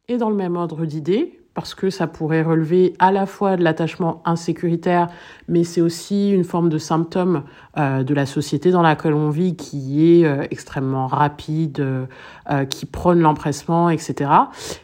Et 0.09 0.17
dans 0.17 0.29
le 0.29 0.35
même 0.35 0.57
ordre 0.57 0.85
d'idées, 0.85 1.39
parce 1.53 1.75
que 1.75 1.89
ça 1.89 2.07
pourrait 2.07 2.41
relever 2.41 2.93
à 2.99 3.13
la 3.13 3.25
fois 3.25 3.55
de 3.55 3.63
l'attachement 3.63 4.21
insécuritaire, 4.25 5.07
mais 5.47 5.63
c'est 5.63 5.79
aussi 5.79 6.31
une 6.31 6.43
forme 6.43 6.67
de 6.67 6.77
symptôme 6.77 7.43
euh, 7.77 8.03
de 8.03 8.13
la 8.13 8.25
société 8.25 8.71
dans 8.71 8.81
laquelle 8.81 9.13
on 9.13 9.29
vit 9.29 9.55
qui 9.55 10.19
est 10.19 10.25
euh, 10.25 10.45
extrêmement 10.51 11.07
rapide, 11.07 11.79
euh, 11.79 12.65
qui 12.65 12.85
prône 12.85 13.21
l'empressement, 13.21 13.89
etc. 13.89 14.29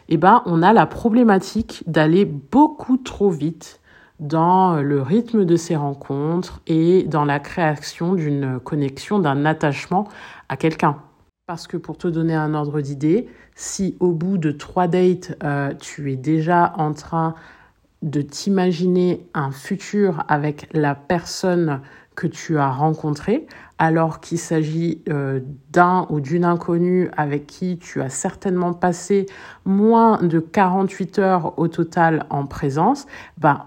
Eh 0.08 0.16
ben, 0.16 0.42
on 0.46 0.62
a 0.62 0.72
la 0.72 0.86
problématique 0.86 1.84
d'aller 1.86 2.24
beaucoup 2.24 2.96
trop 2.96 3.28
vite 3.28 3.80
dans 4.20 4.80
le 4.80 5.02
rythme 5.02 5.44
de 5.44 5.56
ces 5.56 5.76
rencontres 5.76 6.62
et 6.66 7.02
dans 7.02 7.26
la 7.26 7.40
création 7.40 8.14
d'une 8.14 8.58
connexion, 8.58 9.18
d'un 9.18 9.44
attachement 9.44 10.08
à 10.48 10.56
quelqu'un. 10.56 10.96
Parce 11.46 11.66
que 11.66 11.76
pour 11.76 11.98
te 11.98 12.06
donner 12.06 12.34
un 12.34 12.54
ordre 12.54 12.80
d'idée, 12.80 13.28
si 13.60 13.94
au 14.00 14.12
bout 14.12 14.38
de 14.38 14.52
trois 14.52 14.88
dates, 14.88 15.36
euh, 15.44 15.74
tu 15.78 16.10
es 16.10 16.16
déjà 16.16 16.72
en 16.78 16.94
train 16.94 17.34
de 18.00 18.22
t'imaginer 18.22 19.26
un 19.34 19.50
futur 19.50 20.24
avec 20.28 20.66
la 20.72 20.94
personne 20.94 21.82
que 22.14 22.26
tu 22.26 22.56
as 22.56 22.70
rencontrée, 22.70 23.46
alors 23.76 24.20
qu'il 24.20 24.38
s'agit 24.38 25.02
euh, 25.10 25.40
d'un 25.72 26.06
ou 26.08 26.20
d'une 26.20 26.46
inconnue 26.46 27.10
avec 27.18 27.46
qui 27.46 27.76
tu 27.76 28.00
as 28.00 28.08
certainement 28.08 28.72
passé 28.72 29.26
moins 29.66 30.22
de 30.22 30.40
48 30.40 31.18
heures 31.18 31.58
au 31.58 31.68
total 31.68 32.24
en 32.30 32.46
présence, 32.46 33.06
bah, 33.36 33.66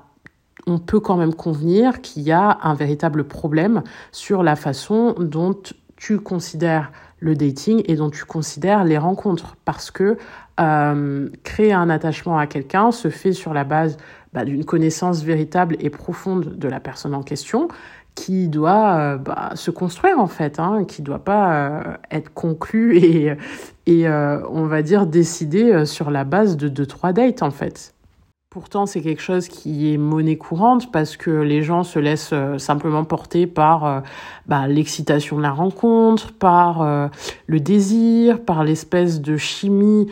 on 0.65 0.79
peut 0.79 1.01
quand 1.01 1.17
même 1.17 1.35
convenir 1.35 2.01
qu'il 2.01 2.23
y 2.23 2.31
a 2.31 2.57
un 2.63 2.73
véritable 2.73 3.25
problème 3.25 3.83
sur 4.11 4.41
la 4.41 4.55
façon 4.55 5.13
dont 5.19 5.55
tu 5.97 6.19
considères 6.19 6.91
le 7.23 7.35
dating 7.35 7.81
et 7.85 7.95
dont 7.95 8.09
tu 8.09 8.25
considères 8.25 8.83
les 8.83 8.97
rencontres. 8.97 9.55
Parce 9.65 9.89
que 9.89 10.17
euh, 10.59 11.29
créer 11.43 11.73
un 11.73 11.89
attachement 11.89 12.37
à 12.37 12.45
quelqu'un 12.45 12.91
se 12.91 13.09
fait 13.09 13.31
sur 13.31 13.53
la 13.53 13.63
base 13.63 13.97
bah, 14.33 14.45
d'une 14.45 14.65
connaissance 14.65 15.23
véritable 15.23 15.77
et 15.79 15.89
profonde 15.89 16.57
de 16.57 16.67
la 16.67 16.79
personne 16.79 17.15
en 17.15 17.23
question 17.23 17.69
qui 18.13 18.47
doit 18.47 18.95
euh, 18.95 19.17
bah, 19.17 19.51
se 19.55 19.71
construire 19.71 20.19
en 20.19 20.27
fait, 20.27 20.59
hein, 20.59 20.83
qui 20.85 21.01
doit 21.01 21.23
pas 21.23 21.53
euh, 21.53 21.81
être 22.11 22.31
conclu 22.33 22.97
et, 22.97 23.35
et 23.87 24.07
on 24.07 24.65
va 24.65 24.81
dire 24.81 25.07
décidé 25.07 25.85
sur 25.85 26.11
la 26.11 26.23
base 26.23 26.57
de 26.57 26.67
deux 26.67 26.85
trois 26.85 27.13
dates 27.13 27.41
en 27.41 27.51
fait. 27.51 27.93
Pourtant, 28.53 28.85
c'est 28.85 29.01
quelque 29.01 29.23
chose 29.23 29.47
qui 29.47 29.91
est 29.91 29.97
monnaie 29.97 30.37
courante 30.37 30.91
parce 30.91 31.17
que 31.17 31.31
les 31.31 31.63
gens 31.63 31.83
se 31.83 31.97
laissent 31.97 32.33
euh, 32.33 32.59
simplement 32.59 33.03
porter 33.03 33.47
par 33.47 33.83
euh, 33.83 33.99
bah, 34.45 34.67
l'excitation 34.67 35.37
de 35.37 35.41
la 35.41 35.49
rencontre, 35.49 36.31
par 36.33 36.83
euh, 36.83 37.07
le 37.47 37.59
désir, 37.59 38.39
par 38.45 38.63
l'espèce 38.63 39.21
de 39.21 39.37
chimie 39.37 40.05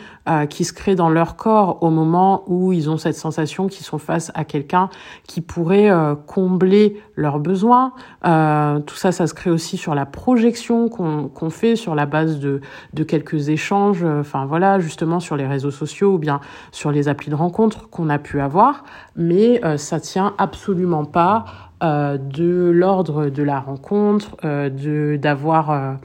qui 0.48 0.64
se 0.64 0.72
crée 0.72 0.94
dans 0.94 1.08
leur 1.08 1.34
corps 1.34 1.82
au 1.82 1.90
moment 1.90 2.44
où 2.46 2.72
ils 2.72 2.88
ont 2.88 2.96
cette 2.96 3.16
sensation 3.16 3.66
qu'ils 3.66 3.84
sont 3.84 3.98
face 3.98 4.30
à 4.34 4.44
quelqu'un 4.44 4.88
qui 5.26 5.40
pourrait 5.40 5.90
combler 6.26 7.00
leurs 7.16 7.40
besoins. 7.40 7.92
tout 8.22 8.94
ça, 8.94 9.10
ça 9.10 9.26
se 9.26 9.34
crée 9.34 9.50
aussi 9.50 9.76
sur 9.76 9.96
la 9.96 10.06
projection 10.06 10.88
qu'on 10.88 11.50
fait 11.50 11.74
sur 11.74 11.96
la 11.96 12.06
base 12.06 12.38
de, 12.38 12.60
de 12.92 13.02
quelques 13.02 13.48
échanges, 13.48 14.04
enfin 14.04 14.46
voilà, 14.46 14.78
justement 14.78 15.18
sur 15.18 15.36
les 15.36 15.46
réseaux 15.46 15.72
sociaux 15.72 16.14
ou 16.14 16.18
bien 16.18 16.40
sur 16.70 16.92
les 16.92 17.08
applis 17.08 17.30
de 17.30 17.34
rencontre 17.34 17.88
qu'on 17.90 18.08
a 18.08 18.18
pu 18.18 18.40
avoir, 18.40 18.84
mais 19.16 19.64
euh, 19.64 19.76
ça 19.76 20.00
tient 20.00 20.34
absolument 20.38 21.04
pas 21.04 21.44
euh, 21.82 22.16
de 22.18 22.70
l'ordre 22.70 23.28
de 23.28 23.42
la 23.42 23.60
rencontre, 23.60 24.36
euh, 24.44 24.68
de 24.68 25.16
d'avoir 25.16 25.98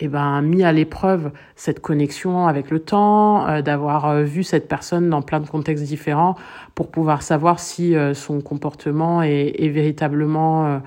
eh 0.00 0.08
ben, 0.08 0.42
mis 0.42 0.62
à 0.62 0.72
l'épreuve 0.72 1.30
cette 1.56 1.80
connexion 1.80 2.46
avec 2.46 2.70
le 2.70 2.78
temps, 2.80 3.60
d'avoir 3.62 4.22
vu 4.22 4.44
cette 4.44 4.68
personne 4.68 5.10
dans 5.10 5.22
plein 5.22 5.40
de 5.40 5.48
contextes 5.48 5.84
différents 5.84 6.36
pour 6.74 6.90
pouvoir 6.90 7.22
savoir 7.22 7.58
si 7.58 7.94
son 8.14 8.40
comportement 8.40 9.22
est 9.22 9.68
véritablement 9.68 10.80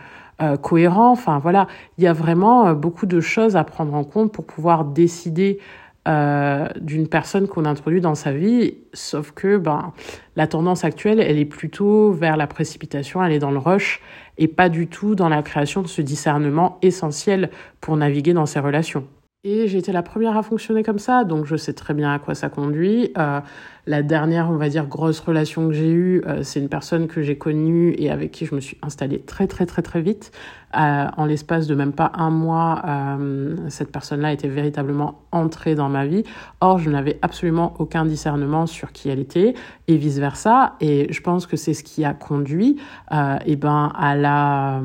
cohérent. 0.61 1.11
Enfin 1.11 1.39
voilà, 1.39 1.67
il 1.97 2.03
y 2.03 2.07
a 2.07 2.13
vraiment 2.13 2.73
beaucoup 2.73 3.05
de 3.05 3.19
choses 3.19 3.55
à 3.57 3.63
prendre 3.63 3.93
en 3.93 4.03
compte 4.03 4.31
pour 4.31 4.45
pouvoir 4.45 4.85
décider 4.85 5.59
euh, 6.07 6.67
d'une 6.79 7.07
personne 7.07 7.47
qu'on 7.47 7.65
introduit 7.65 8.01
dans 8.01 8.15
sa 8.15 8.31
vie, 8.31 8.75
sauf 8.93 9.31
que 9.31 9.57
ben, 9.57 9.93
la 10.35 10.47
tendance 10.47 10.83
actuelle, 10.83 11.19
elle 11.19 11.37
est 11.37 11.45
plutôt 11.45 12.11
vers 12.11 12.37
la 12.37 12.47
précipitation, 12.47 13.23
elle 13.23 13.33
est 13.33 13.39
dans 13.39 13.51
le 13.51 13.59
rush 13.59 14.01
et 14.39 14.47
pas 14.47 14.69
du 14.69 14.87
tout 14.87 15.13
dans 15.13 15.29
la 15.29 15.43
création 15.43 15.83
de 15.83 15.87
ce 15.87 16.01
discernement 16.01 16.79
essentiel 16.81 17.51
pour 17.81 17.97
naviguer 17.97 18.33
dans 18.33 18.47
ces 18.47 18.59
relations. 18.59 19.05
Et 19.43 19.67
j'ai 19.67 19.79
été 19.79 19.91
la 19.91 20.03
première 20.03 20.37
à 20.37 20.43
fonctionner 20.43 20.83
comme 20.83 20.99
ça, 20.99 21.23
donc 21.23 21.45
je 21.45 21.55
sais 21.55 21.73
très 21.73 21.93
bien 21.93 22.13
à 22.13 22.19
quoi 22.19 22.35
ça 22.35 22.49
conduit. 22.49 23.11
Euh, 23.17 23.39
la 23.87 24.03
dernière, 24.03 24.49
on 24.49 24.57
va 24.57 24.69
dire, 24.69 24.85
grosse 24.85 25.19
relation 25.19 25.67
que 25.67 25.73
j'ai 25.73 25.91
eue, 25.91 26.23
euh, 26.27 26.43
c'est 26.43 26.59
une 26.59 26.69
personne 26.69 27.07
que 27.07 27.21
j'ai 27.21 27.37
connue 27.37 27.95
et 27.97 28.09
avec 28.11 28.31
qui 28.31 28.45
je 28.45 28.55
me 28.55 28.59
suis 28.59 28.77
installée 28.81 29.19
très 29.19 29.47
très 29.47 29.65
très 29.65 29.81
très 29.81 30.01
vite. 30.01 30.31
Euh, 30.77 31.07
en 31.17 31.25
l'espace 31.25 31.67
de 31.67 31.75
même 31.75 31.91
pas 31.91 32.11
un 32.15 32.29
mois, 32.29 32.81
euh, 32.87 33.55
cette 33.67 33.91
personne-là 33.91 34.31
était 34.31 34.47
véritablement 34.47 35.21
entrée 35.31 35.75
dans 35.75 35.89
ma 35.89 36.05
vie. 36.05 36.23
Or, 36.61 36.79
je 36.79 36.89
n'avais 36.89 37.19
absolument 37.21 37.73
aucun 37.79 38.05
discernement 38.05 38.67
sur 38.67 38.93
qui 38.93 39.09
elle 39.09 39.19
était 39.19 39.53
et 39.87 39.97
vice 39.97 40.19
versa. 40.19 40.75
Et 40.79 41.11
je 41.11 41.21
pense 41.21 41.45
que 41.45 41.57
c'est 41.57 41.73
ce 41.73 41.83
qui 41.83 42.05
a 42.05 42.13
conduit, 42.13 42.77
euh, 43.11 43.37
eh 43.45 43.55
ben, 43.57 43.91
à 43.97 44.15
la 44.15 44.81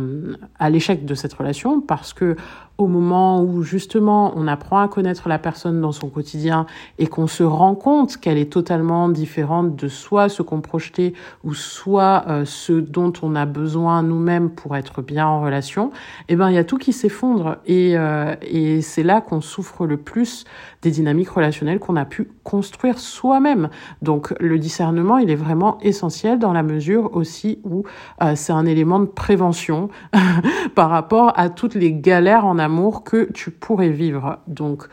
à 0.58 0.70
l'échec 0.70 1.04
de 1.04 1.14
cette 1.14 1.34
relation 1.34 1.80
parce 1.80 2.12
que 2.12 2.36
au 2.78 2.88
moment 2.88 3.42
où 3.42 3.62
justement 3.62 4.32
on 4.36 4.46
apprend 4.48 4.80
à 4.80 4.88
connaître 4.88 5.28
la 5.28 5.38
personne 5.38 5.80
dans 5.80 5.92
son 5.92 6.08
quotidien 6.08 6.66
et 6.98 7.06
qu'on 7.06 7.26
se 7.26 7.42
rend 7.42 7.74
compte 7.74 8.18
qu'elle 8.18 8.36
est 8.38 8.52
totalement 8.52 8.85
différente 9.08 9.76
de 9.76 9.88
soit 9.88 10.28
ce 10.28 10.42
qu'on 10.42 10.60
projetait 10.60 11.12
ou 11.44 11.54
soit 11.54 12.24
euh, 12.28 12.44
ce 12.44 12.72
dont 12.72 13.12
on 13.22 13.34
a 13.34 13.46
besoin 13.46 14.02
nous-mêmes 14.02 14.50
pour 14.50 14.76
être 14.76 15.02
bien 15.02 15.26
en 15.26 15.40
relation, 15.40 15.90
eh 16.28 16.36
ben 16.36 16.50
il 16.50 16.54
y 16.54 16.58
a 16.58 16.64
tout 16.64 16.78
qui 16.78 16.92
s'effondre 16.92 17.56
et, 17.66 17.96
euh, 17.96 18.34
et 18.42 18.80
c'est 18.82 19.02
là 19.02 19.20
qu'on 19.20 19.40
souffre 19.40 19.86
le 19.86 19.96
plus 19.96 20.44
des 20.82 20.90
dynamiques 20.90 21.30
relationnelles 21.30 21.78
qu'on 21.78 21.96
a 21.96 22.04
pu 22.04 22.28
construire 22.44 22.98
soi-même. 22.98 23.68
Donc 24.02 24.34
le 24.40 24.58
discernement, 24.58 25.18
il 25.18 25.30
est 25.30 25.36
vraiment 25.36 25.78
essentiel 25.80 26.38
dans 26.38 26.52
la 26.52 26.62
mesure 26.62 27.16
aussi 27.16 27.60
où 27.64 27.84
euh, 28.22 28.32
c'est 28.36 28.52
un 28.52 28.66
élément 28.66 29.00
de 29.00 29.06
prévention 29.06 29.88
par 30.74 30.90
rapport 30.90 31.32
à 31.36 31.48
toutes 31.48 31.74
les 31.74 31.92
galères 31.92 32.46
en 32.46 32.58
amour 32.58 33.04
que 33.04 33.30
tu 33.32 33.50
pourrais 33.50 33.90
vivre. 33.90 34.38
Donc, 34.46 34.88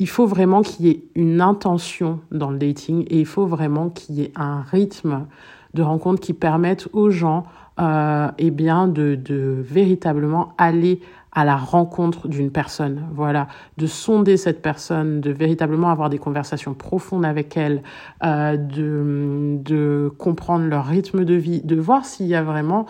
il 0.00 0.08
faut 0.08 0.26
vraiment 0.26 0.62
qu'il 0.62 0.86
y 0.86 0.90
ait 0.90 1.04
une 1.14 1.42
intention 1.42 2.20
dans 2.32 2.50
le 2.50 2.58
dating 2.58 3.04
et 3.08 3.20
il 3.20 3.26
faut 3.26 3.46
vraiment 3.46 3.90
qu'il 3.90 4.16
y 4.16 4.22
ait 4.22 4.32
un 4.34 4.62
rythme 4.62 5.26
de 5.74 5.82
rencontre 5.82 6.20
qui 6.20 6.32
permette 6.32 6.88
aux 6.94 7.10
gens 7.10 7.44
euh, 7.78 8.28
eh 8.38 8.50
bien 8.50 8.88
de, 8.88 9.62
véritablement 9.62 10.54
aller 10.56 11.00
à 11.32 11.44
la 11.44 11.56
rencontre 11.56 12.28
d'une 12.28 12.50
personne, 12.50 13.06
voilà, 13.14 13.46
de 13.76 13.86
sonder 13.86 14.36
cette 14.36 14.62
personne, 14.62 15.20
de 15.20 15.30
véritablement 15.30 15.90
avoir 15.90 16.10
des 16.10 16.18
conversations 16.18 16.74
profondes 16.74 17.24
avec 17.24 17.56
elle, 17.56 17.82
euh, 18.24 18.56
de, 18.56 19.58
de 19.62 20.12
comprendre 20.18 20.64
leur 20.64 20.86
rythme 20.86 21.24
de 21.24 21.34
vie, 21.34 21.60
de 21.60 21.76
voir 21.76 22.04
s'il 22.04 22.26
y 22.26 22.34
a 22.34 22.42
vraiment 22.42 22.86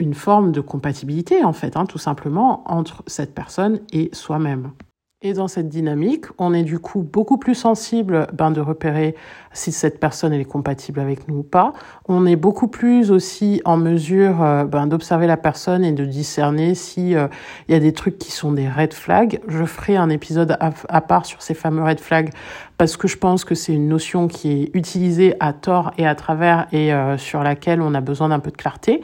une 0.00 0.14
forme 0.14 0.52
de 0.52 0.60
compatibilité, 0.60 1.44
en 1.44 1.54
fait, 1.54 1.76
hein, 1.76 1.86
tout 1.86 1.98
simplement, 1.98 2.62
entre 2.70 3.02
cette 3.06 3.34
personne 3.34 3.80
et 3.92 4.10
soi-même. 4.12 4.72
Et 5.20 5.32
dans 5.32 5.48
cette 5.48 5.68
dynamique, 5.68 6.26
on 6.38 6.54
est 6.54 6.62
du 6.62 6.78
coup 6.78 7.02
beaucoup 7.02 7.38
plus 7.38 7.56
sensible 7.56 8.28
ben, 8.32 8.52
de 8.52 8.60
repérer 8.60 9.16
si 9.52 9.72
cette 9.72 9.98
personne 9.98 10.32
est 10.32 10.44
compatible 10.44 11.00
avec 11.00 11.26
nous 11.26 11.38
ou 11.38 11.42
pas. 11.42 11.72
On 12.06 12.24
est 12.24 12.36
beaucoup 12.36 12.68
plus 12.68 13.10
aussi 13.10 13.60
en 13.64 13.76
mesure 13.76 14.40
euh, 14.40 14.62
ben, 14.62 14.86
d'observer 14.86 15.26
la 15.26 15.36
personne 15.36 15.84
et 15.84 15.90
de 15.90 16.04
discerner 16.04 16.76
si 16.76 17.16
euh, 17.16 17.26
il 17.66 17.72
y 17.72 17.76
a 17.76 17.80
des 17.80 17.92
trucs 17.92 18.16
qui 18.16 18.30
sont 18.30 18.52
des 18.52 18.68
red 18.68 18.94
flags. 18.94 19.40
Je 19.48 19.64
ferai 19.64 19.96
un 19.96 20.08
épisode 20.08 20.56
à, 20.60 21.00
part 21.00 21.26
sur 21.26 21.42
ces 21.42 21.54
fameux 21.54 21.82
red 21.82 21.98
flags 21.98 22.30
parce 22.76 22.96
que 22.96 23.08
je 23.08 23.16
pense 23.16 23.44
que 23.44 23.56
c'est 23.56 23.74
une 23.74 23.88
notion 23.88 24.28
qui 24.28 24.52
est 24.52 24.70
utilisée 24.72 25.34
à 25.40 25.52
tort 25.52 25.90
et 25.98 26.06
à 26.06 26.14
travers 26.14 26.68
et 26.70 26.94
euh, 26.94 27.18
sur 27.18 27.42
laquelle 27.42 27.82
on 27.82 27.92
a 27.94 28.00
besoin 28.00 28.28
d'un 28.28 28.38
peu 28.38 28.52
de 28.52 28.56
clarté. 28.56 29.02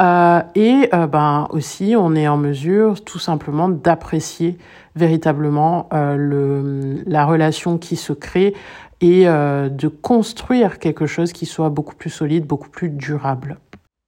Euh, 0.00 0.42
et 0.54 0.88
euh, 0.94 1.06
ben 1.06 1.46
aussi, 1.50 1.94
on 1.96 2.14
est 2.14 2.26
en 2.26 2.38
mesure 2.38 3.04
tout 3.04 3.18
simplement 3.18 3.68
d'apprécier 3.68 4.56
véritablement 4.96 5.88
euh, 5.92 6.16
le, 6.16 7.02
la 7.06 7.24
relation 7.24 7.78
qui 7.78 7.96
se 7.96 8.12
crée 8.12 8.54
et 9.02 9.24
de 9.24 9.88
construire 9.88 10.78
quelque 10.78 11.06
chose 11.06 11.32
qui 11.32 11.46
soit 11.46 11.70
beaucoup 11.70 11.94
plus 11.94 12.10
solide, 12.10 12.44
beaucoup 12.44 12.68
plus 12.68 12.90
durable. 12.90 13.56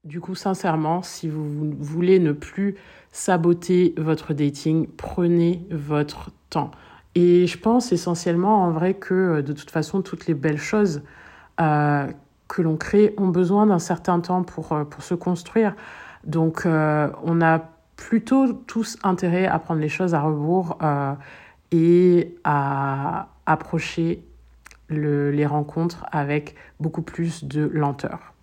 Du 0.04 0.20
coup, 0.20 0.34
sincèrement, 0.34 1.00
si 1.00 1.30
vous 1.30 1.72
voulez 1.80 2.18
ne 2.18 2.32
plus 2.32 2.74
saboter 3.10 3.94
votre 3.96 4.34
dating, 4.34 4.86
prenez 4.98 5.64
votre 5.70 6.30
temps. 6.50 6.72
Et 7.14 7.46
je 7.46 7.56
pense 7.56 7.90
essentiellement 7.90 8.64
en 8.64 8.70
vrai 8.70 8.92
que 8.92 9.40
de 9.40 9.54
toute 9.54 9.70
façon, 9.70 10.02
toutes 10.02 10.26
les 10.26 10.34
belles 10.34 10.60
choses 10.60 11.00
que 12.52 12.60
l'on 12.60 12.76
crée 12.76 13.14
ont 13.16 13.28
besoin 13.28 13.66
d'un 13.66 13.78
certain 13.78 14.20
temps 14.20 14.42
pour, 14.42 14.72
euh, 14.72 14.84
pour 14.84 15.02
se 15.02 15.14
construire. 15.14 15.74
Donc 16.24 16.66
euh, 16.66 17.08
on 17.24 17.40
a 17.40 17.62
plutôt 18.02 18.52
tous 18.52 18.98
intérêt 19.04 19.46
à 19.46 19.60
prendre 19.60 19.80
les 19.80 19.88
choses 19.88 20.12
à 20.12 20.20
rebours 20.20 20.76
euh, 20.82 21.14
et 21.70 22.34
à 22.42 23.28
approcher 23.46 24.24
le, 24.88 25.30
les 25.30 25.46
rencontres 25.46 26.04
avec 26.10 26.56
beaucoup 26.80 27.02
plus 27.02 27.44
de 27.44 27.70
lenteur. 27.72 28.34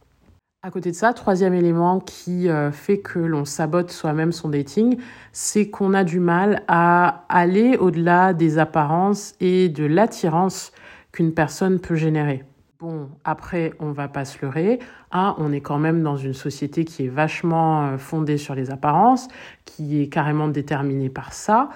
À 0.64 0.72
côté 0.72 0.92
de 0.92 0.96
ça, 0.96 1.14
troisième 1.14 1.54
élément 1.54 2.00
qui 2.00 2.50
fait 2.74 3.00
que 3.00 3.20
l'on 3.20 3.46
sabote 3.46 3.92
soi-même 3.92 4.34
son 4.34 4.50
dating, 4.50 4.98
c'est 5.32 5.70
qu'on 5.70 5.94
a 5.94 6.04
du 6.04 6.20
mal 6.20 6.64
à 6.68 7.24
aller 7.30 7.78
au-delà 7.78 8.34
des 8.34 8.58
apparences 8.58 9.36
et 9.40 9.70
de 9.70 9.86
l'attirance 9.86 10.74
qu'une 11.14 11.34
personne 11.34 11.80
peut 11.80 11.96
générer. 11.96 12.44
Bon, 12.80 13.10
après, 13.26 13.74
on 13.82 13.92
va 13.92 14.08
pas 14.08 14.24
se 14.24 14.42
leurrer. 14.42 14.80
Hein, 15.12 15.36
on 15.38 15.52
est 15.52 15.60
quand 15.60 15.80
même 15.80 16.02
dans 16.02 16.16
une 16.16 16.34
société 16.34 16.86
qui 16.86 17.04
est 17.04 17.10
vachement 17.10 17.88
euh, 17.88 17.98
fondée 17.98 18.38
sur 18.38 18.56
les 18.56 18.72
apparences, 18.72 19.28
qui 19.66 20.02
est 20.02 20.08
carrément 20.08 20.48
déterminée 20.48 21.10
par 21.10 21.34
ça. 21.34 21.68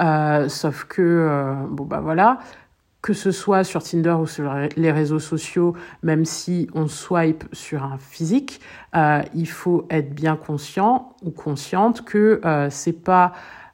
Euh, 0.00 0.50
sauf 0.50 0.84
que, 0.84 1.00
euh, 1.00 1.54
bon 1.70 1.86
bah 1.86 2.00
voilà, 2.00 2.40
que 3.00 3.14
ce 3.14 3.30
soit 3.30 3.64
sur 3.64 3.82
Tinder 3.82 4.16
ou 4.20 4.26
sur 4.26 4.52
les 4.76 4.92
réseaux 4.92 5.18
sociaux, 5.18 5.74
même 6.02 6.26
si 6.26 6.68
on 6.74 6.88
swipe 6.88 7.44
sur 7.52 7.82
un 7.82 7.96
physique, 7.96 8.60
il 9.34 9.48
faut 9.48 9.86
être 9.88 10.14
bien 10.14 10.36
conscient 10.36 11.16
ou 11.22 11.30
consciente 11.30 12.04
que 12.04 12.42
c'est 12.68 13.02
pas 13.02 13.32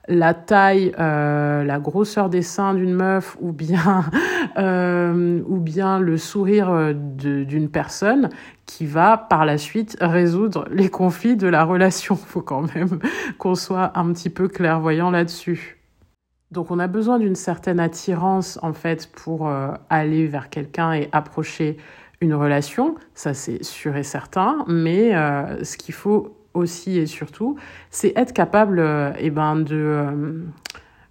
la 0.09 0.35
taille, 0.35 0.93
euh, 0.99 1.65
la 1.65 1.79
grosseur 1.79 2.29
des 2.29 2.43
seins 2.43 2.75
d'une 2.75 2.95
meuf 2.95 3.37
ou 3.41 3.53
bien, 3.53 4.05
euh, 4.59 5.43
ou 5.47 5.59
bien 5.59 5.99
le 5.99 6.17
sourire 6.17 6.71
euh, 6.71 6.93
d'une 6.93 7.69
personne 7.69 8.29
qui 8.67 8.87
va 8.87 9.17
par 9.17 9.45
la 9.45 9.59
suite 9.59 9.97
résoudre 10.01 10.67
les 10.71 10.89
conflits 10.89 11.37
de 11.37 11.49
la 11.49 11.65
relation. 11.65 12.15
Faut 12.17 12.43
quand 12.43 12.75
même 12.75 13.01
qu'on 13.39 13.55
soit 13.55 13.99
un 13.99 14.13
petit 14.13 14.31
peu 14.31 14.49
clairvoyant 14.49 15.11
là-dessus. 15.11 15.79
Donc 16.53 16.71
on 16.71 16.79
a 16.79 16.87
besoin 16.87 17.19
d'une 17.19 17.35
certaine 17.35 17.81
attirance 17.81 18.59
en 18.63 18.73
fait 18.73 19.11
pour 19.11 19.51
aller 19.91 20.29
vers 20.29 20.49
quelqu'un 20.49 20.93
et 20.93 21.09
approcher 21.11 21.77
une 22.21 22.35
relation, 22.35 22.95
ça 23.15 23.35
c'est 23.35 23.65
sûr 23.65 23.97
et 23.97 24.05
certain, 24.05 24.65
mais 24.69 25.11
ce 25.65 25.77
qu'il 25.77 25.93
faut 25.93 26.36
aussi 26.57 26.99
et 26.99 27.07
surtout, 27.07 27.57
c'est 27.91 28.13
être 28.17 28.33
capable 28.33 28.79
euh, 28.79 29.13
eh 29.19 29.31
ben, 29.31 29.57
de, 29.57 29.77
euh, 29.77 30.43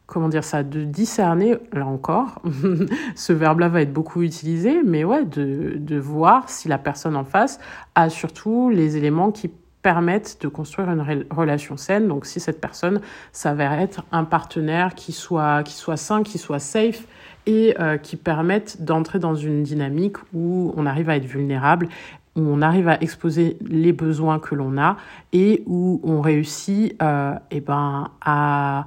comment 0.05 0.29
dire 0.29 0.43
ça, 0.43 0.63
de 0.63 0.83
discerner, 0.83 1.55
là 1.73 1.85
encore, 1.85 2.41
ce 3.15 3.33
verbe-là 3.33 3.69
va 3.69 3.81
être 3.81 3.93
beaucoup 3.93 4.21
utilisé, 4.21 4.81
mais 4.83 5.03
ouais, 5.03 5.25
de, 5.25 5.75
de 5.77 5.97
voir 5.97 6.49
si 6.49 6.67
la 6.67 6.77
personne 6.77 7.15
en 7.15 7.25
face 7.25 7.59
a 7.95 8.09
surtout 8.09 8.69
les 8.69 8.97
éléments 8.97 9.31
qui 9.31 9.51
permettent 9.85 10.41
de 10.41 10.47
construire 10.47 10.89
une 10.89 11.25
relation 11.29 11.77
saine. 11.77 12.07
Donc 12.07 12.25
si 12.25 12.39
cette 12.39 12.59
personne 12.59 13.01
s'avère 13.31 13.73
être 13.73 14.03
un 14.11 14.23
partenaire 14.23 14.95
qui 14.95 15.11
soit, 15.11 15.61
qui 15.61 15.73
soit 15.75 15.95
sain, 15.95 16.23
qui 16.23 16.39
soit 16.39 16.57
safe 16.57 17.05
et 17.45 17.75
euh, 17.79 17.97
qui 17.97 18.15
permette 18.15 18.83
d'entrer 18.83 19.19
dans 19.19 19.35
une 19.35 19.61
dynamique 19.61 20.17
où 20.33 20.73
on 20.75 20.87
arrive 20.87 21.11
à 21.11 21.17
être 21.17 21.25
vulnérable 21.25 21.87
on 22.35 22.61
arrive 22.61 22.87
à 22.87 23.01
exposer 23.01 23.57
les 23.61 23.93
besoins 23.93 24.39
que 24.39 24.55
l'on 24.55 24.77
a 24.77 24.97
et 25.31 25.63
où 25.65 26.01
on 26.03 26.21
réussit 26.21 26.95
euh, 27.01 27.33
eh 27.51 27.61
ben, 27.61 28.09
à 28.21 28.85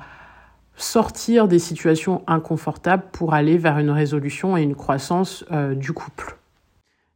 sortir 0.76 1.48
des 1.48 1.58
situations 1.58 2.22
inconfortables 2.26 3.04
pour 3.10 3.34
aller 3.34 3.56
vers 3.56 3.78
une 3.78 3.90
résolution 3.90 4.56
et 4.56 4.62
une 4.62 4.74
croissance 4.74 5.44
euh, 5.50 5.74
du 5.74 5.92
couple. 5.92 6.36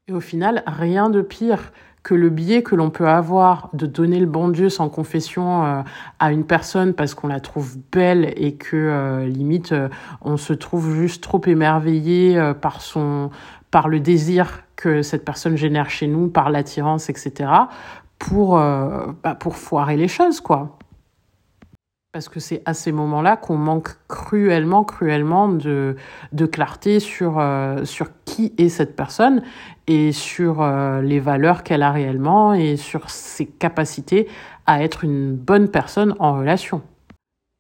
Et 0.08 0.12
au 0.12 0.20
final, 0.20 0.64
rien 0.66 1.10
de 1.10 1.22
pire 1.22 1.72
que 2.02 2.14
le 2.14 2.30
biais 2.30 2.64
que 2.64 2.74
l'on 2.74 2.90
peut 2.90 3.06
avoir 3.06 3.68
de 3.74 3.86
donner 3.86 4.18
le 4.18 4.26
bon 4.26 4.48
Dieu 4.48 4.68
sans 4.68 4.88
confession 4.88 5.64
euh, 5.64 5.82
à 6.18 6.32
une 6.32 6.44
personne 6.44 6.94
parce 6.94 7.14
qu'on 7.14 7.28
la 7.28 7.38
trouve 7.38 7.76
belle 7.92 8.32
et 8.36 8.54
que 8.54 9.24
limite 9.24 9.72
on 10.22 10.36
se 10.36 10.52
trouve 10.52 10.96
juste 10.96 11.22
trop 11.22 11.40
émerveillé 11.46 12.52
par 12.60 12.80
son 12.80 13.30
par 13.70 13.88
le 13.88 14.00
désir 14.00 14.64
que 14.82 15.02
cette 15.02 15.24
personne 15.24 15.56
génère 15.56 15.90
chez 15.90 16.06
nous, 16.06 16.28
par 16.28 16.50
l'attirance, 16.50 17.10
etc. 17.10 17.50
pour 18.18 18.56
bah, 18.56 19.34
pour 19.38 19.56
foirer 19.56 19.96
les 19.96 20.08
choses 20.08 20.40
quoi. 20.40 20.78
Parce 22.12 22.28
que 22.28 22.40
c'est 22.40 22.60
à 22.66 22.74
ces 22.74 22.92
moments-là 22.92 23.38
qu'on 23.38 23.56
manque 23.56 23.88
cruellement, 24.06 24.84
cruellement 24.84 25.48
de, 25.48 25.96
de 26.32 26.44
clarté 26.44 27.00
sur, 27.00 27.38
euh, 27.38 27.86
sur 27.86 28.08
qui 28.26 28.52
est 28.58 28.68
cette 28.68 28.94
personne 28.94 29.42
et 29.86 30.12
sur 30.12 30.60
euh, 30.60 31.00
les 31.00 31.20
valeurs 31.20 31.62
qu'elle 31.62 31.82
a 31.82 31.90
réellement 31.90 32.52
et 32.52 32.76
sur 32.76 33.08
ses 33.08 33.46
capacités 33.46 34.28
à 34.66 34.84
être 34.84 35.04
une 35.04 35.34
bonne 35.34 35.68
personne 35.68 36.14
en 36.18 36.34
relation. 36.34 36.82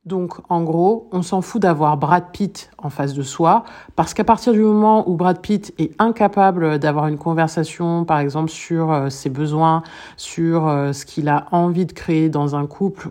Donc, 0.04 0.34
en 0.48 0.64
gros, 0.64 1.08
on 1.12 1.22
s'en 1.22 1.42
fout 1.42 1.62
d'avoir 1.62 1.96
Brad 1.96 2.32
Pitt 2.32 2.72
en 2.76 2.90
face 2.90 3.14
de 3.14 3.22
soi, 3.22 3.62
parce 3.94 4.14
qu'à 4.14 4.24
partir 4.24 4.52
du 4.52 4.58
moment 4.58 5.08
où 5.08 5.14
Brad 5.14 5.40
Pitt 5.40 5.72
est 5.78 5.92
incapable 6.00 6.80
d'avoir 6.80 7.06
une 7.06 7.18
conversation, 7.18 8.04
par 8.04 8.18
exemple, 8.18 8.50
sur 8.50 8.90
euh, 8.90 9.10
ses 9.10 9.30
besoins, 9.30 9.84
sur 10.16 10.66
euh, 10.66 10.92
ce 10.92 11.06
qu'il 11.06 11.28
a 11.28 11.46
envie 11.52 11.86
de 11.86 11.92
créer 11.92 12.28
dans 12.28 12.56
un 12.56 12.66
couple, 12.66 13.10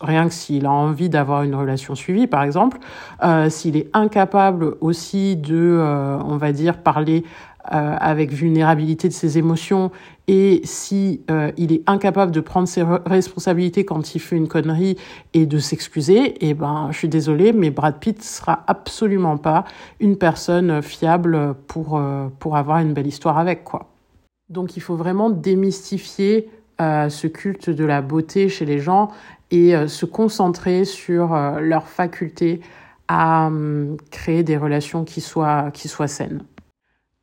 rien 0.00 0.28
que 0.28 0.32
s'il 0.32 0.66
a 0.66 0.70
envie 0.70 1.08
d'avoir 1.08 1.42
une 1.42 1.56
relation 1.56 1.96
suivie, 1.96 2.28
par 2.28 2.44
exemple, 2.44 2.78
euh, 3.24 3.50
s'il 3.50 3.76
est 3.76 3.90
incapable 3.92 4.76
aussi 4.80 5.34
de, 5.34 5.84
on 6.24 6.36
va 6.36 6.52
dire, 6.52 6.78
parler 6.78 7.24
avec 7.70 8.32
vulnérabilité 8.32 9.08
de 9.08 9.12
ses 9.12 9.36
émotions 9.38 9.90
et 10.28 10.60
si 10.64 11.22
euh, 11.30 11.50
il 11.56 11.72
est 11.72 11.82
incapable 11.86 12.30
de 12.32 12.40
prendre 12.40 12.68
ses 12.68 12.82
responsabilités 12.82 13.86
quand 13.86 14.14
il 14.14 14.18
fait 14.18 14.36
une 14.36 14.46
connerie 14.46 14.98
et 15.32 15.46
de 15.46 15.58
s'excuser, 15.58 16.34
eh 16.46 16.52
ben 16.52 16.88
je 16.92 16.98
suis 16.98 17.08
désolée, 17.08 17.54
mais 17.54 17.70
Brad 17.70 17.98
Pitt 17.98 18.22
sera 18.22 18.62
absolument 18.66 19.38
pas 19.38 19.64
une 20.00 20.18
personne 20.18 20.82
fiable 20.82 21.54
pour 21.66 21.96
euh, 21.96 22.28
pour 22.38 22.58
avoir 22.58 22.78
une 22.80 22.92
belle 22.92 23.06
histoire 23.06 23.38
avec 23.38 23.64
quoi. 23.64 23.86
Donc 24.50 24.76
il 24.76 24.80
faut 24.80 24.96
vraiment 24.96 25.30
démystifier 25.30 26.50
ce 26.80 27.26
culte 27.26 27.70
de 27.70 27.84
la 27.84 28.02
beauté 28.02 28.48
chez 28.48 28.64
les 28.64 28.78
gens 28.78 29.10
et 29.50 29.74
se 29.88 30.06
concentrer 30.06 30.84
sur 30.84 31.34
leur 31.60 31.88
faculté 31.88 32.60
à 33.08 33.48
hum, 33.48 33.96
créer 34.12 34.44
des 34.44 34.56
relations 34.56 35.04
qui 35.04 35.20
soient 35.20 35.72
qui 35.72 35.88
soient 35.88 36.06
saines. 36.06 36.44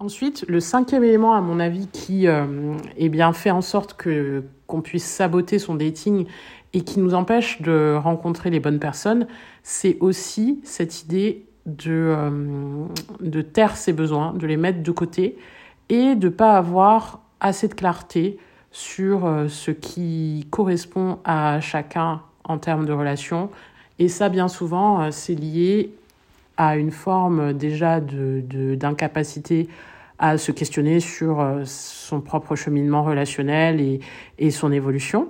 Ensuite, 0.06 0.46
le 0.48 0.60
cinquième 0.60 1.04
élément, 1.04 1.34
à 1.34 1.42
mon 1.42 1.60
avis, 1.60 1.88
qui 1.88 2.28
euh, 2.28 2.76
eh 2.96 3.10
bien, 3.10 3.34
fait 3.34 3.50
en 3.50 3.62
sorte 3.62 3.96
que 3.96 4.44
qu'on 4.68 4.82
puisse 4.82 5.04
saboter 5.04 5.58
son 5.58 5.74
dating 5.74 6.28
et 6.74 6.82
qui 6.82 7.00
nous 7.00 7.16
empêche 7.16 7.60
de 7.64 7.96
rencontrer 7.96 8.52
les 8.52 8.60
bonnes 8.60 8.78
personnes, 8.78 9.26
c'est 9.64 9.98
aussi 10.02 10.60
cette 10.64 11.02
idée 11.02 11.46
de, 11.66 11.90
euh, 11.90 12.86
de 13.20 13.42
taire 13.42 13.76
ses 13.76 13.94
besoins, 13.94 14.34
de 14.34 14.46
les 14.46 14.58
mettre 14.58 14.84
de 14.84 14.92
côté 14.92 15.40
et 15.90 16.14
de 16.14 16.28
ne 16.28 16.32
pas 16.32 16.56
avoir 16.56 17.22
assez 17.40 17.68
de 17.68 17.74
clarté 17.74 18.38
sur 18.72 19.26
euh, 19.26 19.48
ce 19.48 19.72
qui 19.72 20.46
correspond 20.52 21.18
à 21.26 21.60
chacun 21.62 22.22
en 22.44 22.60
termes 22.60 22.86
de 22.86 22.94
relation. 22.94 23.50
Et 23.98 24.08
ça, 24.08 24.30
bien 24.30 24.50
souvent, 24.50 25.10
c'est 25.10 25.34
lié 25.34 25.96
à 26.58 26.78
une 26.78 26.92
forme 26.92 27.54
déjà 27.54 28.00
de, 28.00 28.44
d'incapacité 28.76 29.68
à 30.20 30.38
se 30.38 30.52
questionner 30.52 31.00
sur 31.00 31.42
euh, 31.42 31.64
son 31.66 32.22
propre 32.22 32.56
cheminement 32.56 33.04
relationnel 33.04 33.82
et, 33.82 34.00
et 34.40 34.52
son 34.52 34.72
évolution. 34.72 35.30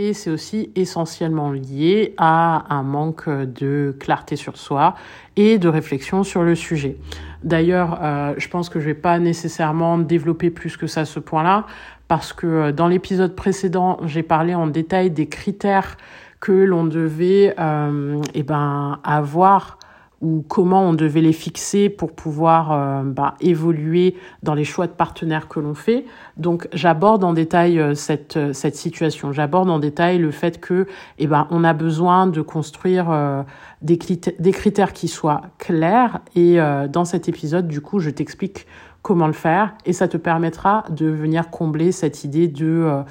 Et 0.00 0.12
c'est 0.12 0.30
aussi 0.30 0.70
essentiellement 0.76 1.50
lié 1.50 2.14
à 2.18 2.72
un 2.72 2.84
manque 2.84 3.28
de 3.28 3.96
clarté 3.98 4.36
sur 4.36 4.56
soi 4.56 4.94
et 5.34 5.58
de 5.58 5.68
réflexion 5.68 6.22
sur 6.22 6.44
le 6.44 6.54
sujet. 6.54 6.96
D'ailleurs, 7.42 7.98
euh, 8.00 8.34
je 8.36 8.48
pense 8.48 8.68
que 8.68 8.78
je 8.78 8.84
vais 8.84 8.94
pas 8.94 9.18
nécessairement 9.18 9.98
développer 9.98 10.50
plus 10.50 10.76
que 10.76 10.86
ça 10.86 11.04
ce 11.04 11.18
point-là, 11.18 11.66
parce 12.06 12.32
que 12.32 12.46
euh, 12.46 12.72
dans 12.72 12.86
l'épisode 12.86 13.34
précédent, 13.34 13.98
j'ai 14.04 14.22
parlé 14.22 14.54
en 14.54 14.68
détail 14.68 15.10
des 15.10 15.28
critères 15.28 15.96
que 16.38 16.52
l'on 16.52 16.84
devait 16.84 17.56
euh, 17.58 18.20
eh 18.34 18.44
ben, 18.44 19.00
avoir 19.02 19.78
ou 20.20 20.44
comment 20.48 20.82
on 20.82 20.94
devait 20.94 21.20
les 21.20 21.32
fixer 21.32 21.88
pour 21.88 22.12
pouvoir 22.12 22.72
euh, 22.72 23.02
bah, 23.04 23.34
évoluer 23.40 24.16
dans 24.42 24.54
les 24.54 24.64
choix 24.64 24.88
de 24.88 24.92
partenaires 24.92 25.46
que 25.46 25.60
l'on 25.60 25.74
fait. 25.74 26.04
Donc 26.36 26.68
j'aborde 26.72 27.22
en 27.22 27.32
détail 27.32 27.78
euh, 27.78 27.94
cette, 27.94 28.36
euh, 28.36 28.52
cette 28.52 28.74
situation. 28.74 29.32
J'aborde 29.32 29.70
en 29.70 29.78
détail 29.78 30.18
le 30.18 30.32
fait 30.32 30.60
que 30.60 30.86
eh 31.18 31.26
ben, 31.28 31.46
on 31.50 31.62
a 31.62 31.72
besoin 31.72 32.26
de 32.26 32.42
construire 32.42 33.44
des, 33.82 33.98
critères, 33.98 34.34
des 34.38 34.50
critères 34.50 34.92
qui 34.92 35.08
soient 35.08 35.42
clairs. 35.58 36.20
Et 36.34 36.58
dans 36.90 37.04
cet 37.04 37.28
épisode, 37.28 37.68
du 37.68 37.80
coup, 37.80 38.00
je 38.00 38.10
t'explique 38.10 38.66
comment 39.02 39.26
le 39.26 39.32
faire 39.32 39.74
et 39.86 39.92
ça 39.92 40.08
te 40.08 40.16
permettra 40.16 40.84
de 40.90 41.06
venir 41.06 41.50
combler 41.50 41.92
cette 41.92 42.24
idée 42.24 42.48
de 42.48 43.02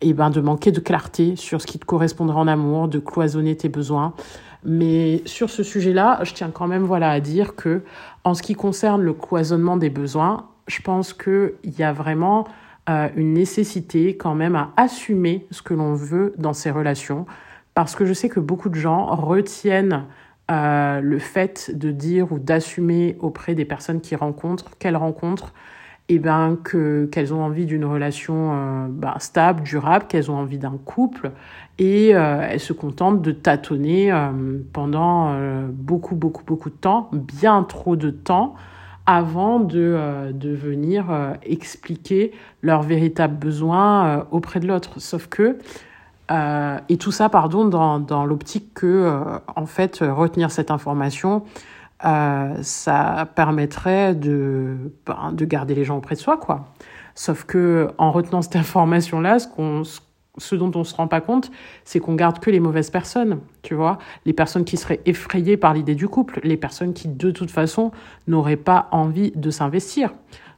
eh 0.00 0.12
ben, 0.12 0.30
de 0.30 0.40
manquer 0.40 0.72
de 0.72 0.80
clarté 0.80 1.36
sur 1.36 1.60
ce 1.60 1.66
qui 1.66 1.78
te 1.78 1.84
correspondra 1.84 2.40
en 2.40 2.48
amour, 2.48 2.88
de 2.88 2.98
cloisonner 2.98 3.56
tes 3.56 3.68
besoins. 3.68 4.14
Mais 4.64 5.22
sur 5.26 5.50
ce 5.50 5.62
sujet-là, 5.62 6.20
je 6.22 6.34
tiens 6.34 6.50
quand 6.50 6.68
même 6.68 6.84
voilà 6.84 7.10
à 7.10 7.20
dire 7.20 7.56
que 7.56 7.82
en 8.24 8.34
ce 8.34 8.42
qui 8.42 8.54
concerne 8.54 9.02
le 9.02 9.12
cloisonnement 9.12 9.76
des 9.76 9.90
besoins, 9.90 10.48
je 10.68 10.80
pense 10.80 11.12
qu'il 11.12 11.52
y 11.64 11.82
a 11.82 11.92
vraiment 11.92 12.46
euh, 12.88 13.08
une 13.16 13.32
nécessité 13.32 14.16
quand 14.16 14.34
même 14.34 14.56
à 14.56 14.72
assumer 14.76 15.46
ce 15.50 15.62
que 15.62 15.74
l'on 15.74 15.94
veut 15.94 16.34
dans 16.38 16.52
ces 16.52 16.70
relations, 16.70 17.26
parce 17.74 17.94
que 17.94 18.04
je 18.04 18.12
sais 18.12 18.28
que 18.28 18.40
beaucoup 18.40 18.68
de 18.68 18.74
gens 18.74 19.06
retiennent 19.06 20.04
euh, 20.50 21.00
le 21.00 21.18
fait 21.18 21.70
de 21.74 21.90
dire 21.90 22.32
ou 22.32 22.38
d'assumer 22.38 23.16
auprès 23.20 23.54
des 23.54 23.64
personnes 23.64 24.00
qu'ils 24.00 24.16
rencontrent, 24.16 24.76
qu'elles 24.78 24.96
rencontrent, 24.96 25.52
et 26.08 26.16
eh 26.16 26.18
ben 26.18 26.58
que 26.62 27.06
qu'elles 27.06 27.32
ont 27.32 27.42
envie 27.42 27.64
d'une 27.64 27.84
relation 27.84 28.52
euh, 28.52 28.86
ben, 28.90 29.14
stable, 29.18 29.62
durable, 29.62 30.06
qu'elles 30.08 30.30
ont 30.30 30.36
envie 30.36 30.58
d'un 30.58 30.76
couple 30.84 31.30
et 31.78 32.14
euh, 32.14 32.46
elles 32.48 32.60
se 32.60 32.72
contentent 32.72 33.22
de 33.22 33.32
tâtonner 33.32 34.12
euh, 34.12 34.30
pendant 34.72 35.30
euh, 35.30 35.66
beaucoup 35.72 36.14
beaucoup 36.14 36.44
beaucoup 36.44 36.70
de 36.70 36.74
temps, 36.74 37.08
bien 37.12 37.62
trop 37.62 37.96
de 37.96 38.10
temps 38.10 38.54
avant 39.06 39.58
de, 39.58 40.30
de 40.32 40.50
venir 40.54 41.06
expliquer 41.42 42.30
leurs 42.62 42.82
véritables 42.82 43.36
besoins 43.36 44.26
auprès 44.30 44.60
de 44.60 44.68
l'autre. 44.68 45.00
Sauf 45.00 45.26
que 45.26 45.58
et 46.30 46.96
tout 46.98 47.10
ça, 47.10 47.28
pardon, 47.28 47.64
dans, 47.64 47.98
dans 47.98 48.24
l'optique 48.24 48.72
que, 48.74 49.20
en 49.56 49.66
fait, 49.66 49.98
retenir 50.02 50.52
cette 50.52 50.70
information, 50.70 51.42
euh, 52.04 52.54
ça 52.62 53.28
permettrait 53.34 54.14
de, 54.14 54.92
ben, 55.06 55.32
de 55.32 55.44
garder 55.44 55.74
les 55.74 55.84
gens 55.84 55.98
auprès 55.98 56.14
de 56.14 56.20
soi, 56.20 56.36
quoi. 56.36 56.72
Sauf 57.14 57.44
que 57.44 57.88
en 57.98 58.10
retenant 58.10 58.42
cette 58.42 58.56
information-là, 58.56 59.38
ce, 59.38 60.54
dont 60.54 60.72
on 60.74 60.84
se 60.84 60.94
rend 60.94 61.08
pas 61.08 61.20
compte, 61.20 61.50
c'est 61.84 62.00
qu'on 62.00 62.14
garde 62.14 62.38
que 62.38 62.50
les 62.50 62.60
mauvaises 62.60 62.90
personnes, 62.90 63.40
tu 63.62 63.74
vois, 63.74 63.98
les 64.24 64.32
personnes 64.32 64.64
qui 64.64 64.76
seraient 64.76 65.00
effrayées 65.04 65.56
par 65.56 65.74
l'idée 65.74 65.94
du 65.94 66.08
couple, 66.08 66.40
les 66.42 66.56
personnes 66.56 66.94
qui 66.94 67.08
de 67.08 67.30
toute 67.30 67.50
façon 67.50 67.92
n'auraient 68.26 68.56
pas 68.56 68.88
envie 68.92 69.30
de 69.32 69.50
s'investir. 69.50 70.12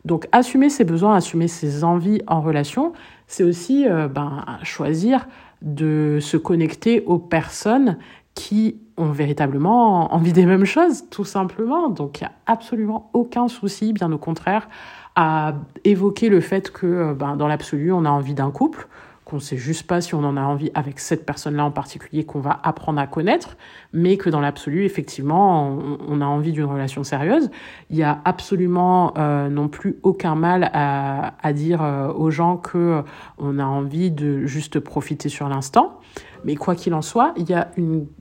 Donc 0.04 0.28
assumer 0.32 0.68
ses 0.68 0.84
besoins, 0.84 1.16
assumer 1.16 1.48
ses 1.48 1.82
envies 1.82 2.20
en 2.26 2.40
relation, 2.40 2.92
c'est 3.26 3.42
aussi 3.42 3.88
euh, 3.88 4.06
ben, 4.06 4.44
choisir 4.62 5.26
de 5.62 6.18
se 6.20 6.36
connecter 6.36 7.02
aux 7.06 7.18
personnes 7.18 7.96
qui 8.34 8.76
ont 8.96 9.10
véritablement 9.10 10.12
envie 10.14 10.32
des 10.32 10.46
mêmes 10.46 10.64
choses, 10.64 11.04
tout 11.10 11.24
simplement. 11.24 11.88
Donc 11.88 12.20
il 12.20 12.24
n'y 12.24 12.28
a 12.28 12.32
absolument 12.46 13.10
aucun 13.12 13.48
souci, 13.48 13.92
bien 13.92 14.10
au 14.12 14.18
contraire, 14.18 14.68
à 15.16 15.54
évoquer 15.84 16.28
le 16.28 16.40
fait 16.40 16.70
que 16.70 16.86
euh, 16.86 17.14
ben, 17.14 17.36
dans 17.36 17.48
l'absolu, 17.48 17.92
on 17.92 18.04
a 18.04 18.10
envie 18.10 18.34
d'un 18.34 18.50
couple, 18.50 18.88
qu'on 19.24 19.38
sait 19.40 19.56
juste 19.56 19.86
pas 19.86 20.00
si 20.00 20.14
on 20.14 20.22
en 20.22 20.36
a 20.36 20.42
envie 20.42 20.70
avec 20.74 20.98
cette 20.98 21.24
personne-là 21.24 21.64
en 21.64 21.70
particulier 21.70 22.24
qu'on 22.24 22.40
va 22.40 22.60
apprendre 22.62 23.00
à 23.00 23.06
connaître, 23.06 23.56
mais 23.92 24.16
que 24.18 24.28
dans 24.28 24.40
l'absolu, 24.40 24.84
effectivement, 24.84 25.78
on, 26.06 26.20
a 26.20 26.26
envie 26.26 26.52
d'une 26.52 26.66
relation 26.66 27.04
sérieuse. 27.04 27.50
Il 27.88 27.96
y 27.96 28.02
a 28.02 28.20
absolument 28.24 29.14
euh, 29.16 29.48
non 29.48 29.68
plus 29.68 29.96
aucun 30.02 30.34
mal 30.34 30.70
à, 30.74 31.34
à 31.42 31.52
dire 31.54 31.82
euh, 31.82 32.12
aux 32.12 32.30
gens 32.30 32.58
que 32.58 33.02
on 33.38 33.58
a 33.58 33.64
envie 33.64 34.10
de 34.10 34.44
juste 34.44 34.78
profiter 34.78 35.30
sur 35.30 35.48
l'instant. 35.48 36.00
Mais 36.44 36.56
quoi 36.56 36.74
qu'il 36.74 36.94
en 36.94 37.02
soit, 37.02 37.32
il 37.36 37.48
y 37.48 37.54
a 37.54 37.70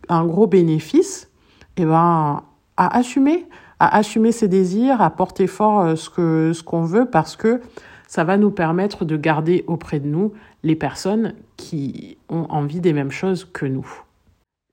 un 0.09 0.25
gros 0.25 0.47
bénéfice, 0.47 1.29
eh 1.77 1.85
ben, 1.85 2.43
à 2.77 2.97
assumer, 2.97 3.45
à 3.79 3.95
assumer 3.95 4.31
ses 4.31 4.47
désirs, 4.47 5.01
à 5.01 5.09
porter 5.09 5.47
fort 5.47 5.81
euh, 5.81 5.95
ce 5.95 6.53
ce 6.53 6.63
qu'on 6.63 6.83
veut, 6.83 7.05
parce 7.09 7.35
que 7.35 7.61
ça 8.07 8.23
va 8.23 8.37
nous 8.37 8.51
permettre 8.51 9.05
de 9.05 9.17
garder 9.17 9.63
auprès 9.67 9.99
de 9.99 10.07
nous 10.07 10.33
les 10.63 10.75
personnes 10.75 11.33
qui 11.57 12.17
ont 12.29 12.45
envie 12.49 12.79
des 12.79 12.93
mêmes 12.93 13.11
choses 13.11 13.45
que 13.45 13.65
nous. 13.65 14.02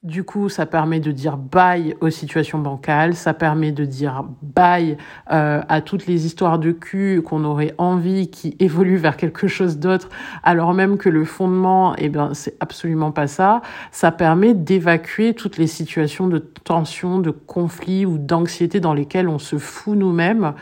Du 0.02 0.24
coup, 0.24 0.48
ça 0.48 0.64
permet 0.64 0.98
de 0.98 1.12
dire 1.12 1.36
bye 1.36 1.94
aux 2.00 2.08
situations 2.08 2.58
bancales, 2.58 3.14
ça 3.14 3.34
permet 3.34 3.70
de 3.70 3.84
dire 3.84 4.24
bye 4.40 4.96
euh, 5.30 5.60
à 5.68 5.82
toutes 5.82 6.06
les 6.06 6.24
histoires 6.24 6.58
de 6.58 6.72
cul 6.72 7.20
qu'on 7.20 7.44
aurait 7.44 7.74
envie 7.76 8.30
qui 8.30 8.56
évoluent 8.60 8.96
vers 8.96 9.18
quelque 9.18 9.46
chose 9.46 9.78
d'autre, 9.78 10.08
alors 10.42 10.72
même 10.72 10.96
que 10.96 11.10
le 11.10 11.26
fondement, 11.26 11.94
eh 11.98 12.08
ben, 12.08 12.32
c'est 12.32 12.56
absolument 12.60 13.12
pas 13.12 13.26
ça. 13.26 13.60
Ça 13.92 14.10
permet 14.10 14.54
d'évacuer 14.54 15.34
toutes 15.34 15.58
les 15.58 15.66
situations 15.66 16.28
de 16.28 16.38
tension, 16.38 17.18
de 17.18 17.30
conflit 17.30 18.06
ou 18.06 18.16
d'anxiété 18.16 18.80
dans 18.80 18.94
lesquelles 18.94 19.28
on 19.28 19.38
se 19.38 19.58
fout 19.58 19.98
nous-mêmes, 19.98 20.54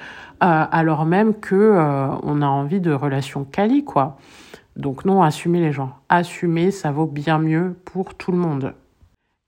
euh, 0.42 0.64
alors 0.68 1.06
même 1.06 1.32
que 1.34 1.54
euh, 1.54 2.08
on 2.24 2.42
a 2.42 2.46
envie 2.46 2.80
de 2.80 2.90
relations 2.90 3.44
quali, 3.44 3.84
quoi. 3.84 4.18
Donc 4.74 5.04
non, 5.04 5.22
assumer 5.22 5.60
les 5.60 5.70
gens. 5.70 5.92
Assumer, 6.08 6.72
ça 6.72 6.90
vaut 6.90 7.06
bien 7.06 7.38
mieux 7.38 7.76
pour 7.84 8.14
tout 8.14 8.32
le 8.32 8.38
monde. 8.38 8.74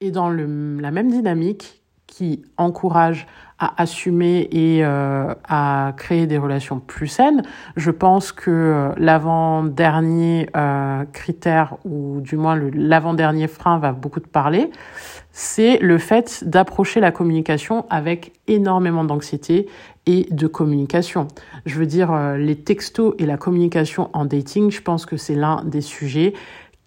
Et 0.03 0.11
dans 0.11 0.31
le, 0.31 0.79
la 0.81 0.91
même 0.91 1.11
dynamique 1.11 1.83
qui 2.07 2.43
encourage 2.57 3.27
à 3.59 3.83
assumer 3.83 4.49
et 4.51 4.83
euh, 4.83 5.35
à 5.47 5.93
créer 5.95 6.27
des 6.27 6.39
relations 6.39 6.81
plus 6.81 7.07
saines, 7.07 7.43
je 7.77 7.91
pense 7.91 8.33
que 8.33 8.93
l'avant-dernier 8.97 10.49
euh, 10.57 11.05
critère, 11.13 11.77
ou 11.85 12.23
du 12.23 12.39
moins 12.39 12.59
l'avant-dernier 12.73 13.47
frein 13.47 13.79
va 13.79 13.93
beaucoup 13.93 14.21
te 14.21 14.29
parler, 14.29 14.71
c'est 15.33 15.77
le 15.79 15.99
fait 15.99 16.45
d'approcher 16.49 17.01
la 17.01 17.13
communication 17.13 17.85
avec 17.91 18.33
énormément 18.49 19.05
d'anxiété 19.05 19.69
et 20.07 20.27
de 20.31 20.47
communication. 20.47 21.29
Je 21.67 21.79
veux 21.79 21.87
dire, 21.87 22.11
euh, 22.11 22.39
les 22.39 22.57
textos 22.57 23.15
et 23.19 23.27
la 23.27 23.37
communication 23.37 24.09
en 24.15 24.25
dating, 24.25 24.71
je 24.71 24.81
pense 24.81 25.05
que 25.05 25.19
c'est 25.19 25.35
l'un 25.35 25.63
des 25.65 25.83
sujets 25.83 26.33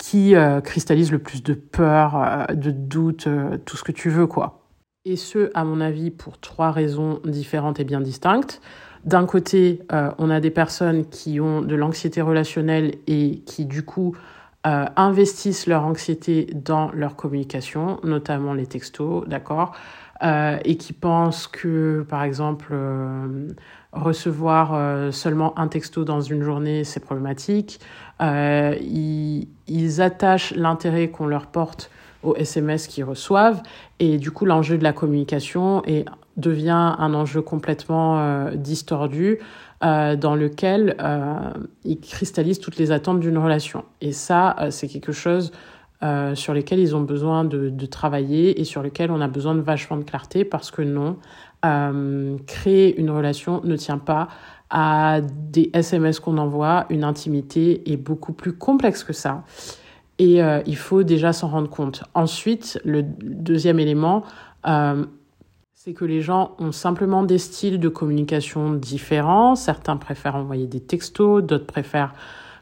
qui 0.03 0.35
euh, 0.35 0.59
cristallise 0.59 1.13
le 1.13 1.19
plus 1.19 1.43
de 1.43 1.53
peur, 1.53 2.17
euh, 2.17 2.53
de 2.53 2.71
doute, 2.71 3.27
euh, 3.27 3.57
tout 3.63 3.77
ce 3.77 3.85
que 3.85 3.93
tu 3.93 4.09
veux, 4.09 4.27
quoi. 4.27 4.67
Et 5.05 5.15
ce, 5.15 5.49
à 5.53 5.63
mon 5.63 5.79
avis, 5.79 6.11
pour 6.11 6.41
trois 6.41 6.71
raisons 6.71 7.21
différentes 7.23 7.79
et 7.79 7.85
bien 7.85 8.01
distinctes. 8.01 8.61
D'un 9.05 9.25
côté, 9.25 9.81
on 10.17 10.29
a 10.29 10.39
des 10.39 10.49
personnes 10.49 11.05
qui 11.05 11.41
ont 11.41 11.61
de 11.61 11.75
l'anxiété 11.75 12.21
relationnelle 12.21 12.95
et 13.05 13.41
qui, 13.45 13.65
du 13.65 13.83
coup, 13.83 14.15
investissent 14.63 15.67
leur 15.67 15.83
anxiété 15.83 16.47
dans 16.53 16.89
leur 16.93 17.17
communication, 17.17 17.99
notamment 18.03 18.53
les 18.53 18.65
textos, 18.65 19.27
d'accord 19.27 19.75
et 20.21 20.77
qui 20.77 20.93
pensent 20.93 21.47
que, 21.47 22.05
par 22.07 22.23
exemple, 22.23 22.73
recevoir 23.93 25.13
seulement 25.13 25.57
un 25.57 25.67
texto 25.67 26.03
dans 26.03 26.21
une 26.21 26.43
journée, 26.43 26.83
c'est 26.83 26.99
problématique. 26.99 27.79
Euh, 28.21 28.75
ils, 29.67 30.01
attachent 30.01 30.53
l'intérêt 30.55 31.09
qu'on 31.09 31.27
leur 31.27 31.47
porte 31.47 31.89
aux 32.23 32.35
SMS 32.35 32.87
qu'ils 32.87 33.03
reçoivent 33.03 33.61
et 33.99 34.17
du 34.17 34.31
coup 34.31 34.45
l'enjeu 34.45 34.77
de 34.77 34.83
la 34.83 34.93
communication 34.93 35.83
est, 35.85 36.05
devient 36.37 36.95
un 36.97 37.13
enjeu 37.13 37.41
complètement 37.41 38.19
euh, 38.19 38.55
distordu 38.55 39.39
euh, 39.83 40.15
dans 40.15 40.35
lequel 40.35 40.95
euh, 41.01 41.35
ils 41.83 41.99
cristallisent 41.99 42.59
toutes 42.59 42.77
les 42.77 42.91
attentes 42.91 43.19
d'une 43.19 43.37
relation. 43.37 43.83
Et 44.01 44.13
ça, 44.13 44.55
euh, 44.59 44.71
c'est 44.71 44.87
quelque 44.87 45.11
chose 45.11 45.51
euh, 46.01 46.35
sur 46.35 46.53
lesquels 46.53 46.79
ils 46.79 46.95
ont 46.95 47.01
besoin 47.01 47.43
de, 47.43 47.69
de, 47.69 47.85
travailler 47.85 48.59
et 48.59 48.63
sur 48.63 48.81
lequel 48.83 49.11
on 49.11 49.21
a 49.21 49.27
besoin 49.27 49.55
de 49.55 49.61
vachement 49.61 49.97
de 49.97 50.03
clarté 50.03 50.45
parce 50.45 50.71
que 50.71 50.81
non, 50.81 51.17
créer 52.45 52.99
une 52.99 53.09
relation 53.09 53.61
ne 53.63 53.75
tient 53.75 53.97
pas 53.97 54.27
à 54.69 55.21
des 55.21 55.69
SMS 55.73 56.19
qu'on 56.19 56.37
envoie, 56.37 56.87
une 56.89 57.03
intimité 57.03 57.91
est 57.91 57.97
beaucoup 57.97 58.33
plus 58.33 58.53
complexe 58.53 59.03
que 59.03 59.13
ça. 59.13 59.43
Et 60.17 60.43
euh, 60.43 60.61
il 60.65 60.77
faut 60.77 61.03
déjà 61.03 61.31
s'en 61.31 61.47
rendre 61.47 61.69
compte. 61.69 62.03
Ensuite, 62.15 62.79
le 62.83 63.03
deuxième 63.03 63.79
élément, 63.79 64.23
euh, 64.67 65.05
c'est 65.73 65.93
que 65.93 66.05
les 66.05 66.21
gens 66.21 66.55
ont 66.59 66.71
simplement 66.71 67.23
des 67.23 67.37
styles 67.37 67.79
de 67.79 67.89
communication 67.89 68.73
différents. 68.73 69.55
Certains 69.55 69.97
préfèrent 69.97 70.35
envoyer 70.35 70.65
des 70.65 70.79
textos, 70.79 71.43
d'autres 71.43 71.67
préfèrent 71.67 72.13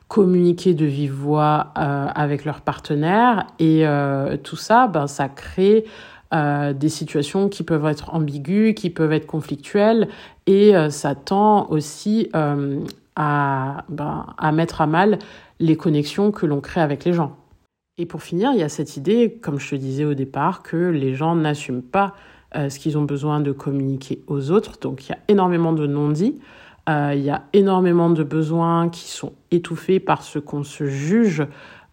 communiquer 0.07 0.73
de 0.73 0.85
vive 0.85 1.13
voix 1.13 1.71
euh, 1.77 2.07
avec 2.13 2.43
leurs 2.43 2.59
partenaires. 2.61 3.47
Et 3.59 3.87
euh, 3.87 4.35
tout 4.35 4.57
ça, 4.57 4.87
ben, 4.87 5.07
ça 5.07 5.29
crée 5.29 5.85
euh, 6.33 6.71
des 6.71 6.87
situations 6.87 7.49
qui 7.49 7.63
peuvent 7.63 7.85
être 7.85 8.13
ambiguës, 8.13 8.73
qui 8.73 8.89
peuvent 8.89 9.11
être 9.11 9.27
conflictuelles, 9.27 10.07
et 10.47 10.75
euh, 10.77 10.89
ça 10.89 11.13
tend 11.13 11.69
aussi 11.69 12.29
euh, 12.35 12.79
à, 13.17 13.83
ben, 13.89 14.27
à 14.37 14.53
mettre 14.53 14.79
à 14.79 14.87
mal 14.87 15.19
les 15.59 15.75
connexions 15.75 16.31
que 16.31 16.45
l'on 16.45 16.61
crée 16.61 16.79
avec 16.79 17.03
les 17.03 17.11
gens. 17.11 17.35
Et 17.97 18.05
pour 18.05 18.23
finir, 18.23 18.51
il 18.53 18.59
y 18.59 18.63
a 18.63 18.69
cette 18.69 18.95
idée, 18.95 19.39
comme 19.41 19.59
je 19.59 19.71
te 19.71 19.75
disais 19.75 20.05
au 20.05 20.13
départ, 20.13 20.63
que 20.63 20.77
les 20.77 21.15
gens 21.15 21.35
n'assument 21.35 21.83
pas 21.83 22.15
ce 22.55 22.79
qu'ils 22.79 22.97
ont 22.97 23.03
besoin 23.03 23.39
de 23.39 23.51
communiquer 23.51 24.23
aux 24.27 24.51
autres. 24.51 24.79
Donc 24.79 25.05
il 25.05 25.09
y 25.09 25.13
a 25.13 25.19
énormément 25.27 25.73
de 25.73 25.85
non-dits, 25.85 26.39
il 26.87 27.21
y 27.21 27.29
a 27.29 27.43
énormément 27.53 28.09
de 28.09 28.23
besoins 28.23 28.89
qui 28.89 29.09
sont 29.09 29.33
étouffés 29.51 29.99
par 29.99 30.23
ce 30.23 30.39
qu'on 30.39 30.63
se 30.63 30.85
juge 30.85 31.45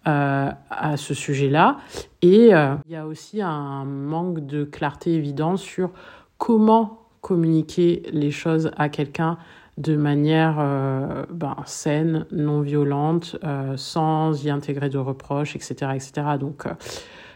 euh, 0.09 0.51
à 0.71 0.97
ce 0.97 1.13
sujet-là. 1.13 1.77
Et 2.23 2.55
euh, 2.55 2.77
il 2.87 2.93
y 2.93 2.97
a 2.97 3.07
aussi 3.07 3.43
un 3.43 3.85
manque 3.85 4.47
de 4.47 4.65
clarté 4.65 5.13
évident 5.13 5.59
sur 5.59 5.91
comment 6.39 7.09
communiquer 7.21 8.03
les 8.11 8.31
choses 8.31 8.71
à 8.79 8.89
quelqu'un 8.89 9.37
de 9.77 9.97
manière 9.97 10.57
euh, 10.61 11.27
ben, 11.31 11.57
saine, 11.67 12.25
non 12.33 12.63
violente, 12.63 13.37
sans 13.77 14.43
y 14.45 14.49
intégrer 14.49 14.89
de 14.89 14.99
reproches, 14.99 15.55
etc. 15.57 15.93
etc. 15.95 16.13
Donc, 16.41 16.65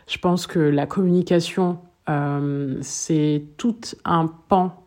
je 0.07 0.17
pense 0.17 0.47
que 0.47 0.59
la 0.59 0.87
communication, 0.87 1.79
c'est 2.81 3.45
tout 3.59 3.81
un 4.07 4.29
pan 4.49 4.82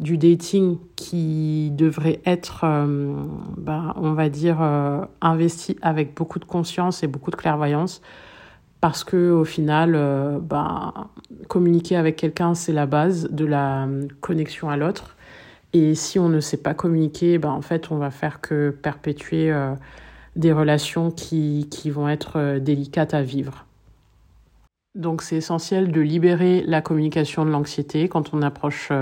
du 0.00 0.18
dating 0.18 0.78
qui 0.96 1.70
devrait 1.72 2.20
être, 2.26 2.64
euh, 2.64 3.14
ben, 3.56 3.94
on 3.96 4.12
va 4.12 4.28
dire, 4.28 4.60
euh, 4.60 5.04
investi 5.20 5.76
avec 5.82 6.14
beaucoup 6.14 6.38
de 6.38 6.44
conscience 6.44 7.02
et 7.02 7.06
beaucoup 7.06 7.30
de 7.30 7.36
clairvoyance. 7.36 8.02
Parce 8.80 9.04
que 9.04 9.30
au 9.30 9.44
final, 9.44 9.94
euh, 9.94 10.38
ben, 10.40 10.92
communiquer 11.48 11.96
avec 11.96 12.16
quelqu'un, 12.16 12.54
c'est 12.54 12.72
la 12.72 12.86
base 12.86 13.28
de 13.30 13.46
la 13.46 13.88
connexion 14.20 14.68
à 14.68 14.76
l'autre. 14.76 15.16
Et 15.72 15.94
si 15.94 16.18
on 16.18 16.28
ne 16.28 16.40
sait 16.40 16.58
pas 16.58 16.74
communiquer, 16.74 17.38
ben, 17.38 17.50
en 17.50 17.62
fait, 17.62 17.90
on 17.90 17.96
va 17.96 18.10
faire 18.10 18.40
que 18.40 18.70
perpétuer 18.70 19.52
des 20.36 20.52
relations 20.52 21.10
qui, 21.10 21.68
qui 21.70 21.90
vont 21.90 22.08
être 22.08 22.58
délicates 22.58 23.14
à 23.14 23.22
vivre. 23.22 23.64
Donc 24.94 25.22
c'est 25.22 25.36
essentiel 25.36 25.90
de 25.90 26.00
libérer 26.00 26.62
la 26.66 26.80
communication 26.80 27.44
de 27.44 27.50
l'anxiété 27.50 28.08
quand 28.08 28.32
on 28.32 28.42
approche 28.42 28.92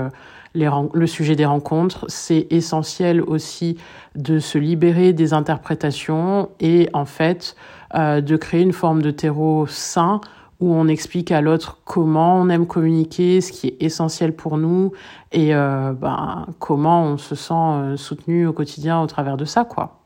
le 0.55 1.07
sujet 1.07 1.35
des 1.35 1.45
rencontres. 1.45 2.05
C'est 2.09 2.47
essentiel 2.51 3.21
aussi 3.21 3.77
de 4.15 4.39
se 4.39 4.57
libérer 4.57 5.13
des 5.13 5.33
interprétations 5.33 6.49
et 6.59 6.89
en 6.93 7.05
fait 7.05 7.55
euh, 7.95 8.21
de 8.21 8.35
créer 8.37 8.61
une 8.61 8.73
forme 8.73 9.01
de 9.01 9.11
terreau 9.11 9.67
sain 9.67 10.21
où 10.59 10.73
on 10.73 10.87
explique 10.87 11.31
à 11.31 11.41
l'autre 11.41 11.79
comment 11.83 12.39
on 12.39 12.49
aime 12.49 12.67
communiquer, 12.67 13.41
ce 13.41 13.51
qui 13.51 13.67
est 13.67 13.83
essentiel 13.83 14.33
pour 14.33 14.57
nous 14.57 14.93
et 15.31 15.53
euh, 15.53 15.93
ben, 15.93 16.47
comment 16.59 17.03
on 17.03 17.17
se 17.17 17.35
sent 17.35 17.53
euh, 17.53 17.97
soutenu 17.97 18.47
au 18.47 18.53
quotidien 18.53 19.01
au 19.01 19.07
travers 19.07 19.37
de 19.37 19.45
ça, 19.45 19.65
quoi. 19.65 19.99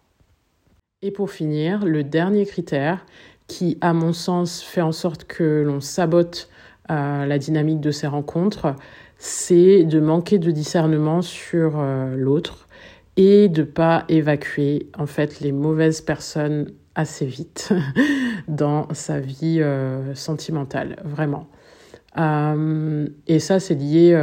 Et 1.04 1.12
pour 1.12 1.30
finir, 1.30 1.86
le 1.86 2.04
dernier 2.04 2.46
critère 2.46 3.06
qui, 3.48 3.78
à 3.82 3.94
mon 3.94 4.14
sens, 4.14 4.64
fait 4.64 4.82
en 4.82 4.92
sorte 4.92 5.26
que 5.26 5.64
l'on 5.66 5.80
sabote 5.80 6.50
la 6.90 7.38
dynamique 7.38 7.82
de 7.82 7.92
ces 7.92 8.08
rencontres, 8.08 8.74
c'est 9.18 9.84
de 9.84 10.00
manquer 10.00 10.38
de 10.40 10.52
discernement 10.52 11.22
sur 11.22 11.80
euh, 11.80 12.16
l'autre 12.16 12.68
et 13.16 13.50
de 13.50 13.64
pas 13.64 14.06
évacuer 14.10 14.90
en 14.98 15.08
fait 15.08 15.40
les 15.40 15.52
mauvaises 15.52 16.02
personnes 16.02 16.72
assez 16.96 17.26
vite 17.26 17.74
dans 18.48 18.88
sa 18.94 19.20
vie 19.20 19.60
euh, 19.62 20.14
sentimentale, 20.16 20.98
vraiment. 21.04 21.48
Euh, 22.18 23.08
et 23.28 23.40
ça, 23.40 23.60
c'est 23.60 23.76
lié 23.76 24.16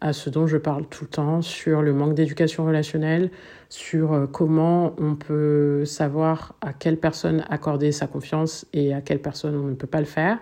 à 0.00 0.12
ce 0.12 0.30
dont 0.30 0.46
je 0.46 0.56
parle 0.56 0.86
tout 0.86 1.04
le 1.04 1.10
temps, 1.10 1.42
sur 1.42 1.82
le 1.82 1.92
manque 1.92 2.14
d'éducation 2.14 2.64
relationnelle, 2.64 3.30
sur 3.68 4.28
comment 4.30 4.94
on 4.98 5.16
peut 5.16 5.84
savoir 5.84 6.54
à 6.60 6.72
quelle 6.72 6.96
personne 6.96 7.44
accorder 7.48 7.90
sa 7.90 8.06
confiance 8.06 8.66
et 8.72 8.94
à 8.94 9.00
quelle 9.00 9.20
personne 9.20 9.56
on 9.56 9.66
ne 9.66 9.74
peut 9.74 9.88
pas 9.88 9.98
le 9.98 10.06
faire. 10.06 10.38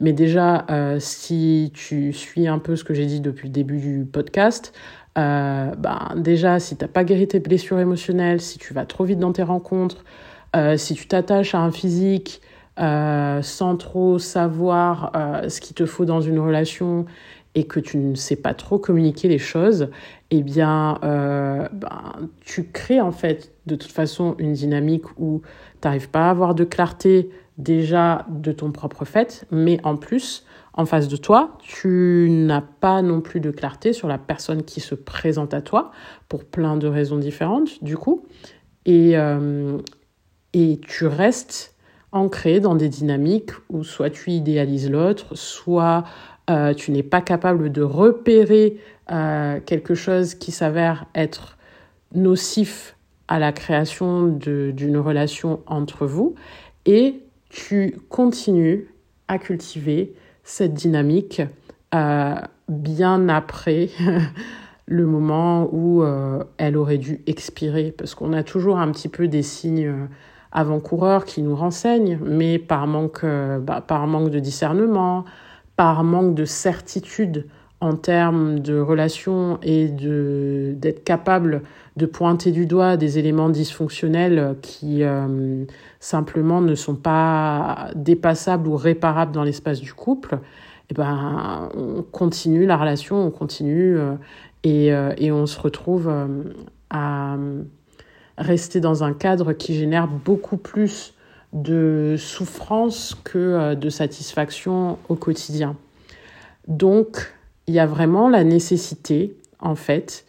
Mais 0.00 0.12
déjà, 0.12 0.64
si 1.00 1.72
tu 1.74 2.12
suis 2.12 2.46
un 2.46 2.58
peu 2.58 2.76
ce 2.76 2.84
que 2.84 2.94
j'ai 2.94 3.06
dit 3.06 3.20
depuis 3.20 3.48
le 3.48 3.52
début 3.52 3.78
du 3.78 4.04
podcast, 4.04 4.72
ben, 5.16 6.14
déjà, 6.16 6.60
si 6.60 6.76
tu 6.76 6.84
n'as 6.84 6.88
pas 6.88 7.04
guéri 7.04 7.26
tes 7.26 7.40
blessures 7.40 7.80
émotionnelles, 7.80 8.40
si 8.40 8.58
tu 8.58 8.74
vas 8.74 8.86
trop 8.86 9.04
vite 9.04 9.18
dans 9.18 9.32
tes 9.32 9.42
rencontres, 9.42 10.04
si 10.76 10.94
tu 10.94 11.08
t'attaches 11.08 11.54
à 11.54 11.58
un 11.58 11.72
physique, 11.72 12.40
euh, 12.78 13.42
sans 13.42 13.76
trop 13.76 14.20
savoir 14.20 15.10
euh, 15.16 15.48
ce 15.48 15.60
qu'il 15.60 15.74
te 15.74 15.84
faut 15.84 16.04
dans 16.04 16.20
une 16.20 16.38
relation 16.38 17.06
et 17.56 17.64
que 17.64 17.80
tu 17.80 17.96
ne 17.98 18.14
sais 18.14 18.36
pas 18.36 18.54
trop 18.54 18.78
communiquer 18.78 19.26
les 19.26 19.38
choses, 19.38 19.88
eh 20.30 20.42
bien, 20.44 21.00
euh, 21.02 21.68
ben, 21.72 22.28
tu 22.40 22.68
crées 22.70 23.00
en 23.00 23.10
fait 23.10 23.50
de 23.66 23.74
toute 23.74 23.90
façon 23.90 24.36
une 24.38 24.52
dynamique 24.52 25.06
où 25.18 25.42
tu 25.80 25.88
n'arrives 25.88 26.08
pas 26.08 26.28
à 26.28 26.30
avoir 26.30 26.54
de 26.54 26.62
clarté 26.62 27.30
déjà 27.58 28.24
de 28.30 28.52
ton 28.52 28.72
propre 28.72 29.04
fait, 29.04 29.46
mais 29.50 29.78
en 29.84 29.96
plus, 29.96 30.46
en 30.72 30.86
face 30.86 31.08
de 31.08 31.16
toi, 31.16 31.58
tu 31.58 32.28
n'as 32.30 32.62
pas 32.62 33.02
non 33.02 33.20
plus 33.20 33.40
de 33.40 33.50
clarté 33.50 33.92
sur 33.92 34.08
la 34.08 34.16
personne 34.16 34.62
qui 34.62 34.80
se 34.80 34.94
présente 34.94 35.52
à 35.52 35.60
toi 35.60 35.90
pour 36.28 36.44
plein 36.44 36.76
de 36.76 36.86
raisons 36.86 37.18
différentes, 37.18 37.82
du 37.82 37.96
coup. 37.96 38.24
Et, 38.86 39.16
et 40.54 40.80
tu 40.80 41.06
restes 41.06 41.74
ancré 42.12 42.60
dans 42.60 42.74
des 42.74 42.88
dynamiques 42.88 43.50
où 43.68 43.84
soit 43.84 44.10
tu 44.10 44.30
idéalises 44.30 44.90
l'autre, 44.90 45.34
soit 45.34 46.04
euh, 46.50 46.72
tu 46.72 46.90
n'es 46.90 47.02
pas 47.02 47.20
capable 47.20 47.70
de 47.70 47.82
repérer 47.82 48.78
euh, 49.10 49.60
quelque 49.64 49.94
chose 49.94 50.34
qui 50.34 50.52
s'avère 50.52 51.06
être 51.14 51.58
nocif 52.14 52.96
à 53.28 53.38
la 53.38 53.52
création 53.52 54.26
d'une 54.26 54.96
relation 54.96 55.60
entre 55.66 56.06
vous 56.06 56.34
et 56.86 57.22
tu 57.48 57.96
continues 58.08 58.88
à 59.28 59.38
cultiver 59.38 60.14
cette 60.42 60.74
dynamique 60.74 61.42
euh, 61.94 62.34
bien 62.68 63.28
après 63.28 63.90
le 64.86 65.06
moment 65.06 65.68
où 65.72 66.02
elle 66.56 66.76
aurait 66.78 66.98
dû 66.98 67.20
expirer. 67.26 67.92
Parce 67.92 68.14
qu'on 68.14 68.32
a 68.32 68.42
toujours 68.42 68.78
un 68.78 68.90
petit 68.90 69.08
peu 69.08 69.28
des 69.28 69.42
signes 69.42 70.08
avant-coureurs 70.52 71.24
qui 71.24 71.42
nous 71.42 71.54
renseignent, 71.54 72.18
mais 72.22 72.58
par 72.58 72.86
manque, 72.86 73.24
euh, 73.24 73.58
bah, 73.58 73.82
par 73.86 74.06
manque 74.06 74.30
de 74.30 74.38
discernement, 74.38 75.24
par 75.76 76.04
manque 76.04 76.34
de 76.34 76.44
certitude 76.44 77.46
en 77.80 77.94
termes 77.94 78.58
de 78.58 78.78
relations 78.78 79.58
et 79.62 79.88
d'être 79.88 81.04
capable 81.04 81.62
de 81.98 82.06
pointer 82.06 82.52
du 82.52 82.66
doigt 82.66 82.96
des 82.96 83.18
éléments 83.18 83.50
dysfonctionnels 83.50 84.56
qui 84.62 85.02
euh, 85.02 85.64
simplement 86.00 86.60
ne 86.60 86.74
sont 86.74 86.94
pas 86.94 87.90
dépassables 87.94 88.68
ou 88.68 88.76
réparables 88.76 89.32
dans 89.32 89.44
l'espace 89.44 89.80
du 89.80 89.92
couple, 89.92 90.38
eh 90.90 90.94
ben 90.94 91.68
on 91.74 92.02
continue 92.02 92.64
la 92.64 92.76
relation, 92.76 93.26
on 93.26 93.30
continue 93.30 93.98
euh, 93.98 94.14
et, 94.64 94.88
et, 95.18 95.30
on 95.30 95.46
se 95.46 95.60
retrouve 95.60 96.12
à 96.90 97.36
rester 98.36 98.80
dans 98.80 99.04
un 99.04 99.12
cadre 99.12 99.52
qui 99.52 99.74
génère 99.74 100.08
beaucoup 100.08 100.56
plus 100.56 101.14
de 101.52 102.16
souffrance 102.18 103.16
que 103.24 103.38
euh, 103.38 103.74
de 103.74 103.88
satisfaction 103.90 104.98
au 105.08 105.14
quotidien. 105.14 105.76
Donc, 106.66 107.34
il 107.66 107.74
y 107.74 107.78
a 107.78 107.86
vraiment 107.86 108.28
la 108.28 108.44
nécessité, 108.44 109.34
en 109.60 109.74
fait, 109.74 110.26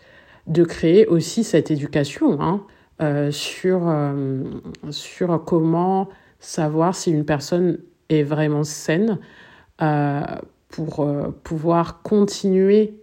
de 0.49 0.63
créer 0.63 1.07
aussi 1.07 1.43
cette 1.43 1.71
éducation 1.71 2.41
hein, 2.41 2.63
euh, 3.01 3.31
sur, 3.31 3.87
euh, 3.87 4.43
sur 4.91 5.43
comment 5.45 6.09
savoir 6.39 6.95
si 6.95 7.11
une 7.11 7.25
personne 7.25 7.79
est 8.09 8.23
vraiment 8.23 8.63
saine 8.63 9.19
pour 10.67 11.07
pouvoir 11.43 12.01
continuer 12.01 12.95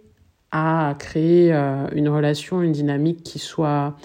à 0.51 0.95
créer 0.99 1.51
une 1.51 2.07
relation, 2.07 2.61
une 2.61 2.71
dynamique 2.71 3.23
qui 3.23 3.39
soit 3.39 3.95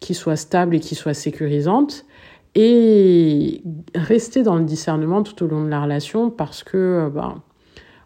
qui 0.00 0.14
soit 0.14 0.36
stable 0.36 0.76
et 0.76 0.80
qui 0.80 0.94
soit 0.94 1.14
sécurisante 1.14 2.04
et 2.54 3.62
rester 3.94 4.42
dans 4.42 4.56
le 4.56 4.64
discernement 4.64 5.22
tout 5.22 5.44
au 5.44 5.46
long 5.46 5.62
de 5.62 5.68
la 5.68 5.82
relation 5.82 6.30
parce 6.30 6.64
que, 6.64 7.10
ben, 7.14 7.42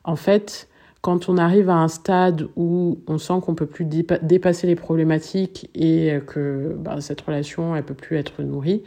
en 0.04 0.16
fait, 0.16 0.68
quand 1.00 1.28
on 1.28 1.38
arrive 1.38 1.70
à 1.70 1.76
un 1.76 1.88
stade 1.88 2.48
où 2.56 3.00
on 3.06 3.18
sent 3.18 3.40
qu'on 3.42 3.54
peut 3.54 3.66
plus 3.66 3.86
dépasser 3.86 4.66
les 4.66 4.76
problématiques 4.76 5.70
et 5.74 6.18
que 6.26 6.76
ben, 6.78 7.00
cette 7.00 7.20
relation 7.22 7.74
elle 7.74 7.84
peut 7.84 7.94
plus 7.94 8.16
être 8.16 8.42
nourrie, 8.42 8.82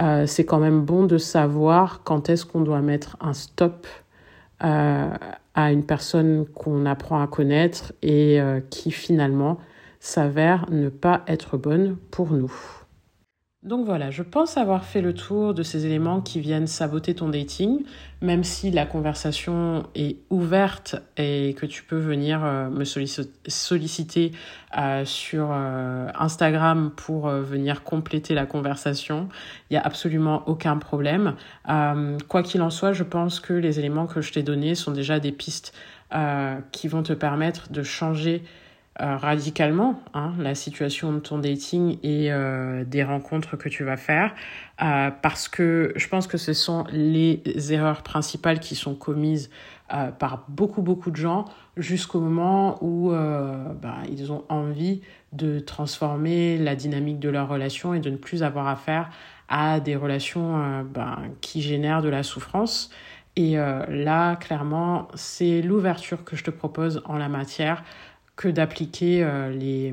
euh, 0.00 0.26
c'est 0.26 0.44
quand 0.44 0.58
même 0.58 0.82
bon 0.82 1.04
de 1.04 1.18
savoir 1.18 2.02
quand 2.04 2.28
est-ce 2.28 2.46
qu'on 2.46 2.60
doit 2.60 2.80
mettre 2.80 3.16
un 3.20 3.34
stop 3.34 3.86
euh, 4.62 5.10
à 5.54 5.72
une 5.72 5.84
personne 5.84 6.46
qu'on 6.46 6.86
apprend 6.86 7.22
à 7.22 7.26
connaître 7.26 7.92
et 8.02 8.40
euh, 8.40 8.60
qui 8.70 8.90
finalement 8.90 9.58
s'avère 9.98 10.66
ne 10.70 10.88
pas 10.88 11.22
être 11.26 11.58
bonne 11.58 11.96
pour 12.10 12.32
nous. 12.32 12.52
Donc 13.62 13.84
voilà, 13.84 14.10
je 14.10 14.22
pense 14.22 14.56
avoir 14.56 14.86
fait 14.86 15.02
le 15.02 15.12
tour 15.12 15.52
de 15.52 15.62
ces 15.62 15.84
éléments 15.84 16.22
qui 16.22 16.40
viennent 16.40 16.66
saboter 16.66 17.14
ton 17.14 17.28
dating, 17.28 17.84
même 18.22 18.42
si 18.42 18.70
la 18.70 18.86
conversation 18.86 19.86
est 19.94 20.16
ouverte 20.30 20.96
et 21.18 21.54
que 21.58 21.66
tu 21.66 21.82
peux 21.82 21.98
venir 21.98 22.42
euh, 22.42 22.70
me 22.70 22.84
solliciter 22.84 24.32
euh, 24.78 25.04
sur 25.04 25.50
euh, 25.52 26.08
Instagram 26.18 26.90
pour 26.96 27.28
venir 27.28 27.84
compléter 27.84 28.32
la 28.32 28.46
conversation. 28.46 29.28
Il 29.68 29.74
n'y 29.74 29.76
a 29.76 29.82
absolument 29.82 30.42
aucun 30.48 30.78
problème. 30.78 31.34
quoi 32.28 32.42
qu'il 32.42 32.62
en 32.62 32.70
soit, 32.70 32.94
je 32.94 33.04
pense 33.04 33.40
que 33.40 33.52
les 33.52 33.78
éléments 33.78 34.06
que 34.06 34.22
je 34.22 34.32
t'ai 34.32 34.42
donnés 34.42 34.74
sont 34.74 34.92
déjà 34.92 35.20
des 35.20 35.32
pistes 35.32 35.74
qui 36.72 36.88
vont 36.88 37.02
te 37.02 37.12
permettre 37.12 37.70
de 37.70 37.82
changer 37.82 38.42
radicalement 39.00 40.02
hein, 40.12 40.34
la 40.38 40.54
situation 40.54 41.12
de 41.12 41.20
ton 41.20 41.38
dating 41.38 41.98
et 42.02 42.30
euh, 42.30 42.84
des 42.84 43.02
rencontres 43.02 43.56
que 43.56 43.68
tu 43.68 43.82
vas 43.82 43.96
faire 43.96 44.34
euh, 44.82 45.10
parce 45.22 45.48
que 45.48 45.92
je 45.96 46.06
pense 46.08 46.26
que 46.26 46.36
ce 46.36 46.52
sont 46.52 46.84
les 46.92 47.42
erreurs 47.72 48.02
principales 48.02 48.60
qui 48.60 48.74
sont 48.74 48.94
commises 48.94 49.50
par 50.20 50.44
beaucoup 50.46 50.82
beaucoup 50.82 51.10
de 51.10 51.16
gens 51.16 51.46
jusqu'au 51.76 52.20
moment 52.20 52.78
où 52.80 53.10
bah, 53.10 53.96
ils 54.08 54.30
ont 54.30 54.44
envie 54.48 55.00
de 55.32 55.58
transformer 55.58 56.58
la 56.58 56.76
dynamique 56.76 57.18
de 57.18 57.28
leur 57.28 57.48
relation 57.48 57.92
et 57.92 57.98
de 57.98 58.08
ne 58.08 58.16
plus 58.16 58.44
avoir 58.44 58.68
affaire 58.68 59.10
à 59.48 59.80
des 59.80 59.96
relations 59.96 60.84
bah, 60.94 61.18
qui 61.40 61.60
génèrent 61.60 62.02
de 62.02 62.08
la 62.08 62.22
souffrance. 62.22 62.92
Et 63.34 63.56
là, 63.56 64.36
clairement, 64.36 65.08
c'est 65.14 65.60
l'ouverture 65.60 66.22
que 66.22 66.36
je 66.36 66.44
te 66.44 66.52
propose 66.52 67.02
en 67.06 67.18
la 67.18 67.28
matière 67.28 67.82
que 68.40 68.48
d'appliquer 68.48 69.22
euh, 69.22 69.50
les, 69.50 69.92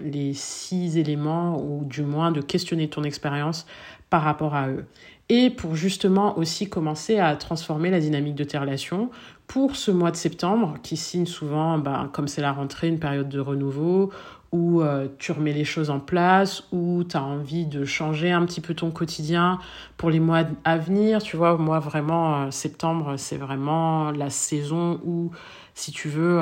les 0.00 0.32
six 0.32 0.96
éléments 0.96 1.60
ou 1.60 1.84
du 1.84 2.02
moins 2.02 2.30
de 2.30 2.40
questionner 2.40 2.86
ton 2.86 3.02
expérience 3.02 3.66
par 4.10 4.22
rapport 4.22 4.54
à 4.54 4.68
eux. 4.68 4.84
Et 5.28 5.50
pour 5.50 5.74
justement 5.74 6.38
aussi 6.38 6.68
commencer 6.68 7.18
à 7.18 7.34
transformer 7.34 7.90
la 7.90 7.98
dynamique 7.98 8.36
de 8.36 8.44
tes 8.44 8.58
relations 8.58 9.10
pour 9.48 9.74
ce 9.74 9.90
mois 9.90 10.12
de 10.12 10.16
septembre 10.16 10.76
qui 10.84 10.96
signe 10.96 11.26
souvent, 11.26 11.78
ben, 11.78 12.08
comme 12.12 12.28
c'est 12.28 12.42
la 12.42 12.52
rentrée, 12.52 12.86
une 12.86 13.00
période 13.00 13.28
de 13.28 13.40
renouveau 13.40 14.12
où 14.52 14.80
euh, 14.80 15.08
tu 15.18 15.32
remets 15.32 15.52
les 15.52 15.64
choses 15.64 15.90
en 15.90 15.98
place, 15.98 16.62
où 16.70 17.02
tu 17.02 17.16
as 17.16 17.24
envie 17.24 17.66
de 17.66 17.84
changer 17.84 18.30
un 18.30 18.46
petit 18.46 18.60
peu 18.60 18.74
ton 18.74 18.92
quotidien 18.92 19.58
pour 19.96 20.10
les 20.10 20.20
mois 20.20 20.44
à 20.62 20.78
venir. 20.78 21.20
Tu 21.24 21.36
vois, 21.36 21.58
moi 21.58 21.80
vraiment, 21.80 22.42
euh, 22.42 22.50
septembre, 22.52 23.16
c'est 23.16 23.36
vraiment 23.36 24.12
la 24.12 24.30
saison 24.30 25.00
où, 25.04 25.32
si 25.74 25.90
tu 25.90 26.08
veux, 26.08 26.38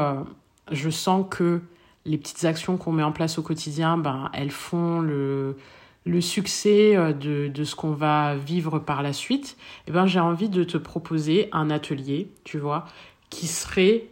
je 0.71 0.91
sens 0.91 1.27
que 1.29 1.61
les 2.05 2.19
petites 2.19 2.45
actions 2.45 2.77
qu'on 2.77 2.93
met 2.93 3.03
en 3.03 3.13
place 3.13 3.39
au 3.39 3.43
quotidien, 3.43 3.97
ben, 3.97 4.31
elles 4.33 4.51
font 4.51 5.01
le, 5.01 5.57
le 6.05 6.21
succès 6.21 6.97
euh, 6.97 7.13
de, 7.13 7.49
de 7.49 7.65
ce 7.65 7.75
qu'on 7.75 7.93
va 7.93 8.35
vivre 8.35 8.79
par 8.79 9.03
la 9.03 9.13
suite. 9.13 9.57
Et 9.87 9.91
eh 9.91 9.93
ben, 9.93 10.07
j'ai 10.07 10.21
envie 10.21 10.49
de 10.49 10.65
te 10.65 10.79
proposer 10.79 11.49
un 11.53 11.71
atelier, 11.71 12.31
tu 12.45 12.59
vois, 12.59 12.87
qui 13.31 13.47
serait 13.47 14.09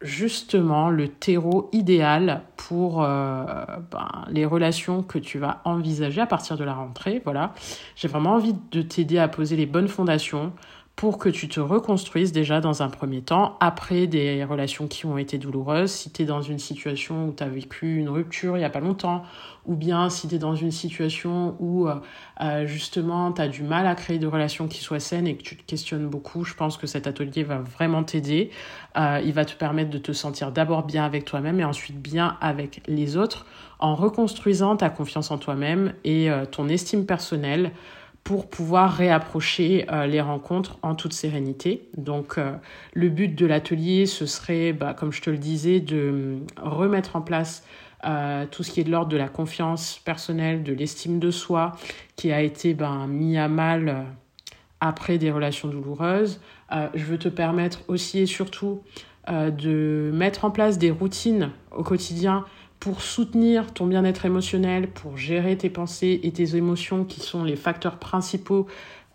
justement 0.00 0.88
le 0.88 1.08
terreau 1.08 1.68
idéal 1.72 2.42
pour 2.56 3.02
euh, 3.02 3.44
ben, 3.90 4.08
les 4.30 4.46
relations 4.46 5.02
que 5.02 5.18
tu 5.18 5.38
vas 5.38 5.60
envisager 5.64 6.20
à 6.20 6.26
partir 6.26 6.56
de 6.56 6.64
la 6.64 6.74
rentrée. 6.74 7.20
Voilà, 7.24 7.52
j'ai 7.96 8.08
vraiment 8.08 8.34
envie 8.34 8.54
de 8.72 8.82
t'aider 8.82 9.18
à 9.18 9.28
poser 9.28 9.56
les 9.56 9.66
bonnes 9.66 9.88
fondations 9.88 10.52
pour 11.00 11.16
que 11.16 11.30
tu 11.30 11.48
te 11.48 11.60
reconstruises 11.60 12.30
déjà 12.30 12.60
dans 12.60 12.82
un 12.82 12.90
premier 12.90 13.22
temps, 13.22 13.56
après 13.60 14.06
des 14.06 14.44
relations 14.44 14.86
qui 14.86 15.06
ont 15.06 15.16
été 15.16 15.38
douloureuses, 15.38 15.90
si 15.90 16.12
tu 16.12 16.20
es 16.20 16.24
dans 16.26 16.42
une 16.42 16.58
situation 16.58 17.28
où 17.28 17.32
tu 17.32 17.42
as 17.42 17.48
vécu 17.48 17.96
une 17.96 18.10
rupture 18.10 18.58
il 18.58 18.60
n'y 18.60 18.66
a 18.66 18.70
pas 18.70 18.80
longtemps, 18.80 19.22
ou 19.64 19.76
bien 19.76 20.10
si 20.10 20.28
tu 20.28 20.34
es 20.34 20.38
dans 20.38 20.54
une 20.54 20.70
situation 20.70 21.56
où 21.58 21.88
euh, 21.88 21.94
euh, 22.42 22.66
justement 22.66 23.32
tu 23.32 23.40
as 23.40 23.48
du 23.48 23.62
mal 23.62 23.86
à 23.86 23.94
créer 23.94 24.18
de 24.18 24.26
relations 24.26 24.68
qui 24.68 24.80
soient 24.82 25.00
saines 25.00 25.26
et 25.26 25.38
que 25.38 25.42
tu 25.42 25.56
te 25.56 25.62
questionnes 25.62 26.06
beaucoup, 26.06 26.44
je 26.44 26.52
pense 26.52 26.76
que 26.76 26.86
cet 26.86 27.06
atelier 27.06 27.44
va 27.44 27.56
vraiment 27.60 28.04
t'aider. 28.04 28.50
Euh, 28.98 29.22
il 29.24 29.32
va 29.32 29.46
te 29.46 29.54
permettre 29.54 29.88
de 29.88 29.96
te 29.96 30.12
sentir 30.12 30.52
d'abord 30.52 30.82
bien 30.82 31.06
avec 31.06 31.24
toi-même 31.24 31.60
et 31.60 31.64
ensuite 31.64 31.98
bien 31.98 32.36
avec 32.42 32.82
les 32.88 33.16
autres 33.16 33.46
en 33.78 33.94
reconstruisant 33.94 34.76
ta 34.76 34.90
confiance 34.90 35.30
en 35.30 35.38
toi-même 35.38 35.94
et 36.04 36.28
ton 36.50 36.68
estime 36.68 37.06
personnelle 37.06 37.72
pour 38.24 38.48
pouvoir 38.48 38.92
réapprocher 38.92 39.86
euh, 39.90 40.06
les 40.06 40.20
rencontres 40.20 40.78
en 40.82 40.94
toute 40.94 41.12
sérénité. 41.12 41.88
Donc 41.96 42.38
euh, 42.38 42.52
le 42.92 43.08
but 43.08 43.34
de 43.34 43.46
l'atelier, 43.46 44.06
ce 44.06 44.26
serait, 44.26 44.72
bah, 44.72 44.94
comme 44.94 45.12
je 45.12 45.22
te 45.22 45.30
le 45.30 45.38
disais, 45.38 45.80
de 45.80 46.38
remettre 46.60 47.16
en 47.16 47.22
place 47.22 47.64
euh, 48.04 48.46
tout 48.50 48.62
ce 48.62 48.70
qui 48.70 48.80
est 48.80 48.84
de 48.84 48.90
l'ordre 48.90 49.10
de 49.10 49.16
la 49.16 49.28
confiance 49.28 50.00
personnelle, 50.04 50.62
de 50.62 50.72
l'estime 50.72 51.18
de 51.18 51.30
soi, 51.30 51.72
qui 52.16 52.30
a 52.32 52.40
été 52.40 52.74
ben, 52.74 53.06
mis 53.06 53.36
à 53.36 53.48
mal 53.48 54.06
après 54.80 55.18
des 55.18 55.30
relations 55.30 55.68
douloureuses. 55.68 56.40
je 56.94 57.04
veux 57.04 57.18
te 57.18 57.28
permettre 57.28 57.82
aussi 57.88 58.20
et 58.20 58.26
surtout 58.26 58.80
de 59.28 60.10
mettre 60.14 60.46
en 60.46 60.50
place 60.50 60.78
des 60.78 60.90
routines 60.90 61.50
au 61.70 61.82
quotidien 61.82 62.46
pour 62.80 63.02
soutenir 63.02 63.72
ton 63.74 63.86
bien-être 63.86 64.24
émotionnel, 64.24 64.88
pour 64.88 65.18
gérer 65.18 65.56
tes 65.56 65.68
pensées 65.68 66.18
et 66.22 66.32
tes 66.32 66.56
émotions 66.56 67.04
qui 67.04 67.20
sont 67.20 67.44
les 67.44 67.56
facteurs 67.56 67.98
principaux 67.98 68.66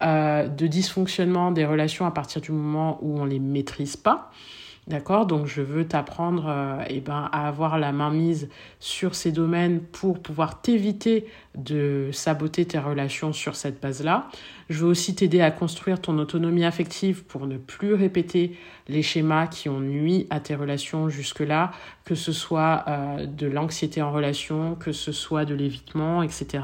euh, 0.03 0.47
de 0.47 0.67
dysfonctionnement 0.67 1.51
des 1.51 1.65
relations 1.65 2.05
à 2.05 2.11
partir 2.11 2.41
du 2.41 2.51
moment 2.51 2.99
où 3.01 3.19
on 3.19 3.25
ne 3.25 3.31
les 3.31 3.39
maîtrise 3.39 3.97
pas. 3.97 4.31
D'accord? 4.87 5.25
Donc 5.25 5.47
je 5.47 5.63
veux 5.63 5.87
t'apprendre 5.87 6.45
euh, 6.47 6.83
eh 6.89 7.01
ben, 7.01 7.27
à 7.31 7.47
avoir 7.47 7.79
la 7.79 7.91
main 7.91 8.11
mise 8.11 8.49
sur 8.79 9.15
ces 9.15 9.31
domaines 9.31 9.79
pour 9.79 10.21
pouvoir 10.21 10.61
t'éviter 10.61 11.25
de 11.55 12.09
saboter 12.13 12.65
tes 12.65 12.77
relations 12.77 13.33
sur 13.33 13.55
cette 13.55 13.81
base-là. 13.81 14.27
Je 14.69 14.79
veux 14.79 14.87
aussi 14.87 15.15
t'aider 15.15 15.41
à 15.41 15.49
construire 15.49 15.99
ton 15.99 16.19
autonomie 16.19 16.65
affective 16.65 17.23
pour 17.23 17.47
ne 17.47 17.57
plus 17.57 17.95
répéter 17.95 18.59
les 18.87 19.01
schémas 19.01 19.47
qui 19.47 19.69
ont 19.69 19.79
nui 19.79 20.27
à 20.29 20.39
tes 20.39 20.53
relations 20.53 21.09
jusque-là, 21.09 21.71
que 22.03 22.13
ce 22.13 22.31
soit 22.31 22.83
euh, 22.87 23.25
de 23.25 23.47
l'anxiété 23.47 24.03
en 24.03 24.11
relation, 24.11 24.75
que 24.75 24.91
ce 24.91 25.11
soit 25.11 25.45
de 25.45 25.55
l'évitement, 25.55 26.21
etc. 26.21 26.63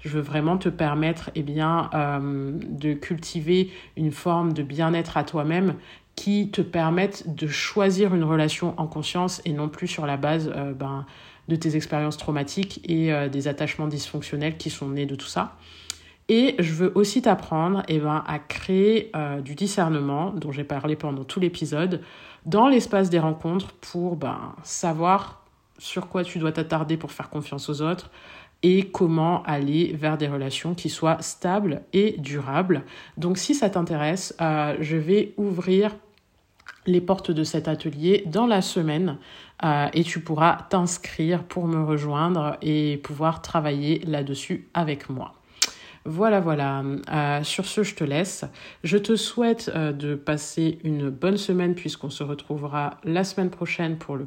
Je 0.00 0.08
veux 0.08 0.20
vraiment 0.20 0.58
te 0.58 0.68
permettre 0.68 1.30
eh 1.36 1.44
bien, 1.44 1.88
euh, 1.94 2.52
de 2.68 2.94
cultiver 2.94 3.70
une 3.96 4.10
forme 4.10 4.52
de 4.54 4.64
bien-être 4.64 5.16
à 5.16 5.22
toi-même 5.22 5.76
qui 6.20 6.50
te 6.50 6.60
permettent 6.60 7.34
de 7.34 7.46
choisir 7.46 8.14
une 8.14 8.24
relation 8.24 8.74
en 8.76 8.86
conscience 8.86 9.40
et 9.46 9.54
non 9.54 9.70
plus 9.70 9.86
sur 9.86 10.04
la 10.04 10.18
base 10.18 10.52
euh, 10.54 10.74
ben, 10.74 11.06
de 11.48 11.56
tes 11.56 11.76
expériences 11.76 12.18
traumatiques 12.18 12.82
et 12.86 13.10
euh, 13.10 13.30
des 13.30 13.48
attachements 13.48 13.86
dysfonctionnels 13.86 14.58
qui 14.58 14.68
sont 14.68 14.90
nés 14.90 15.06
de 15.06 15.14
tout 15.14 15.28
ça. 15.28 15.56
Et 16.28 16.56
je 16.58 16.74
veux 16.74 16.92
aussi 16.94 17.22
t'apprendre 17.22 17.84
eh 17.88 17.98
ben, 17.98 18.22
à 18.26 18.38
créer 18.38 19.10
euh, 19.16 19.40
du 19.40 19.54
discernement, 19.54 20.30
dont 20.32 20.52
j'ai 20.52 20.62
parlé 20.62 20.94
pendant 20.94 21.24
tout 21.24 21.40
l'épisode, 21.40 22.02
dans 22.44 22.68
l'espace 22.68 23.08
des 23.08 23.18
rencontres 23.18 23.72
pour 23.80 24.16
ben, 24.16 24.54
savoir 24.62 25.42
sur 25.78 26.08
quoi 26.08 26.22
tu 26.22 26.38
dois 26.38 26.52
t'attarder 26.52 26.98
pour 26.98 27.12
faire 27.12 27.30
confiance 27.30 27.70
aux 27.70 27.80
autres 27.80 28.10
et 28.62 28.90
comment 28.90 29.42
aller 29.44 29.94
vers 29.94 30.18
des 30.18 30.28
relations 30.28 30.74
qui 30.74 30.90
soient 30.90 31.22
stables 31.22 31.80
et 31.94 32.16
durables. 32.18 32.82
Donc 33.16 33.38
si 33.38 33.54
ça 33.54 33.70
t'intéresse, 33.70 34.36
je 34.38 34.96
vais 34.98 35.32
ouvrir 35.38 35.92
les 36.86 37.00
portes 37.00 37.30
de 37.30 37.44
cet 37.44 37.68
atelier 37.68 38.24
dans 38.26 38.46
la 38.46 38.62
semaine 38.62 39.18
euh, 39.64 39.88
et 39.92 40.04
tu 40.04 40.20
pourras 40.20 40.66
t'inscrire 40.70 41.44
pour 41.44 41.66
me 41.66 41.84
rejoindre 41.84 42.56
et 42.62 42.98
pouvoir 42.98 43.42
travailler 43.42 44.00
là-dessus 44.06 44.68
avec 44.74 45.10
moi. 45.10 45.34
Voilà, 46.06 46.40
voilà. 46.40 46.82
Euh, 47.12 47.42
sur 47.42 47.66
ce, 47.66 47.82
je 47.82 47.94
te 47.94 48.04
laisse. 48.04 48.46
Je 48.84 48.96
te 48.96 49.16
souhaite 49.16 49.70
euh, 49.74 49.92
de 49.92 50.14
passer 50.14 50.78
une 50.82 51.10
bonne 51.10 51.36
semaine 51.36 51.74
puisqu'on 51.74 52.08
se 52.08 52.24
retrouvera 52.24 52.96
la 53.04 53.22
semaine 53.22 53.50
prochaine 53.50 53.98
pour 53.98 54.16
le 54.16 54.26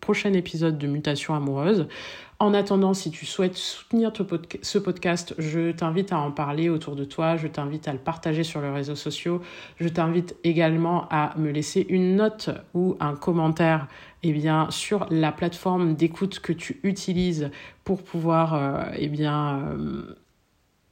prochain 0.00 0.34
épisode 0.34 0.76
de 0.76 0.86
Mutation 0.86 1.34
amoureuse. 1.34 1.88
En 2.38 2.52
attendant, 2.52 2.92
si 2.92 3.10
tu 3.10 3.24
souhaites 3.24 3.56
soutenir 3.56 4.12
ce 4.60 4.78
podcast, 4.78 5.34
je 5.38 5.70
t'invite 5.70 6.12
à 6.12 6.18
en 6.18 6.30
parler 6.30 6.68
autour 6.68 6.94
de 6.94 7.04
toi, 7.04 7.36
je 7.36 7.46
t'invite 7.46 7.88
à 7.88 7.94
le 7.94 7.98
partager 7.98 8.44
sur 8.44 8.60
les 8.60 8.68
réseaux 8.68 8.94
sociaux, 8.94 9.40
je 9.80 9.88
t'invite 9.88 10.36
également 10.44 11.08
à 11.08 11.32
me 11.38 11.50
laisser 11.50 11.86
une 11.88 12.16
note 12.16 12.50
ou 12.74 12.94
un 13.00 13.16
commentaire 13.16 13.88
eh 14.22 14.34
sur 14.68 15.06
la 15.10 15.32
plateforme 15.32 15.94
d'écoute 15.94 16.40
que 16.40 16.52
tu 16.52 16.78
utilises 16.82 17.50
pour 17.84 18.02
pouvoir 18.02 18.52
euh, 18.52 18.82
eh 18.98 19.10
euh, 19.20 20.02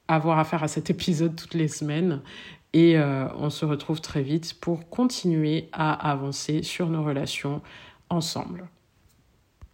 avoir 0.07 0.39
affaire 0.39 0.63
à 0.63 0.67
cet 0.67 0.89
épisode 0.89 1.35
toutes 1.35 1.53
les 1.53 1.67
semaines. 1.67 2.21
Et 2.73 2.97
euh, 2.97 3.27
on 3.37 3.51
se 3.51 3.65
retrouve 3.65 4.01
très 4.01 4.23
vite 4.23 4.59
pour 4.59 4.89
continuer 4.89 5.69
à 5.73 5.93
avancer 6.09 6.63
sur 6.63 6.89
nos 6.89 7.03
relations 7.03 7.61
ensemble. 8.09 8.67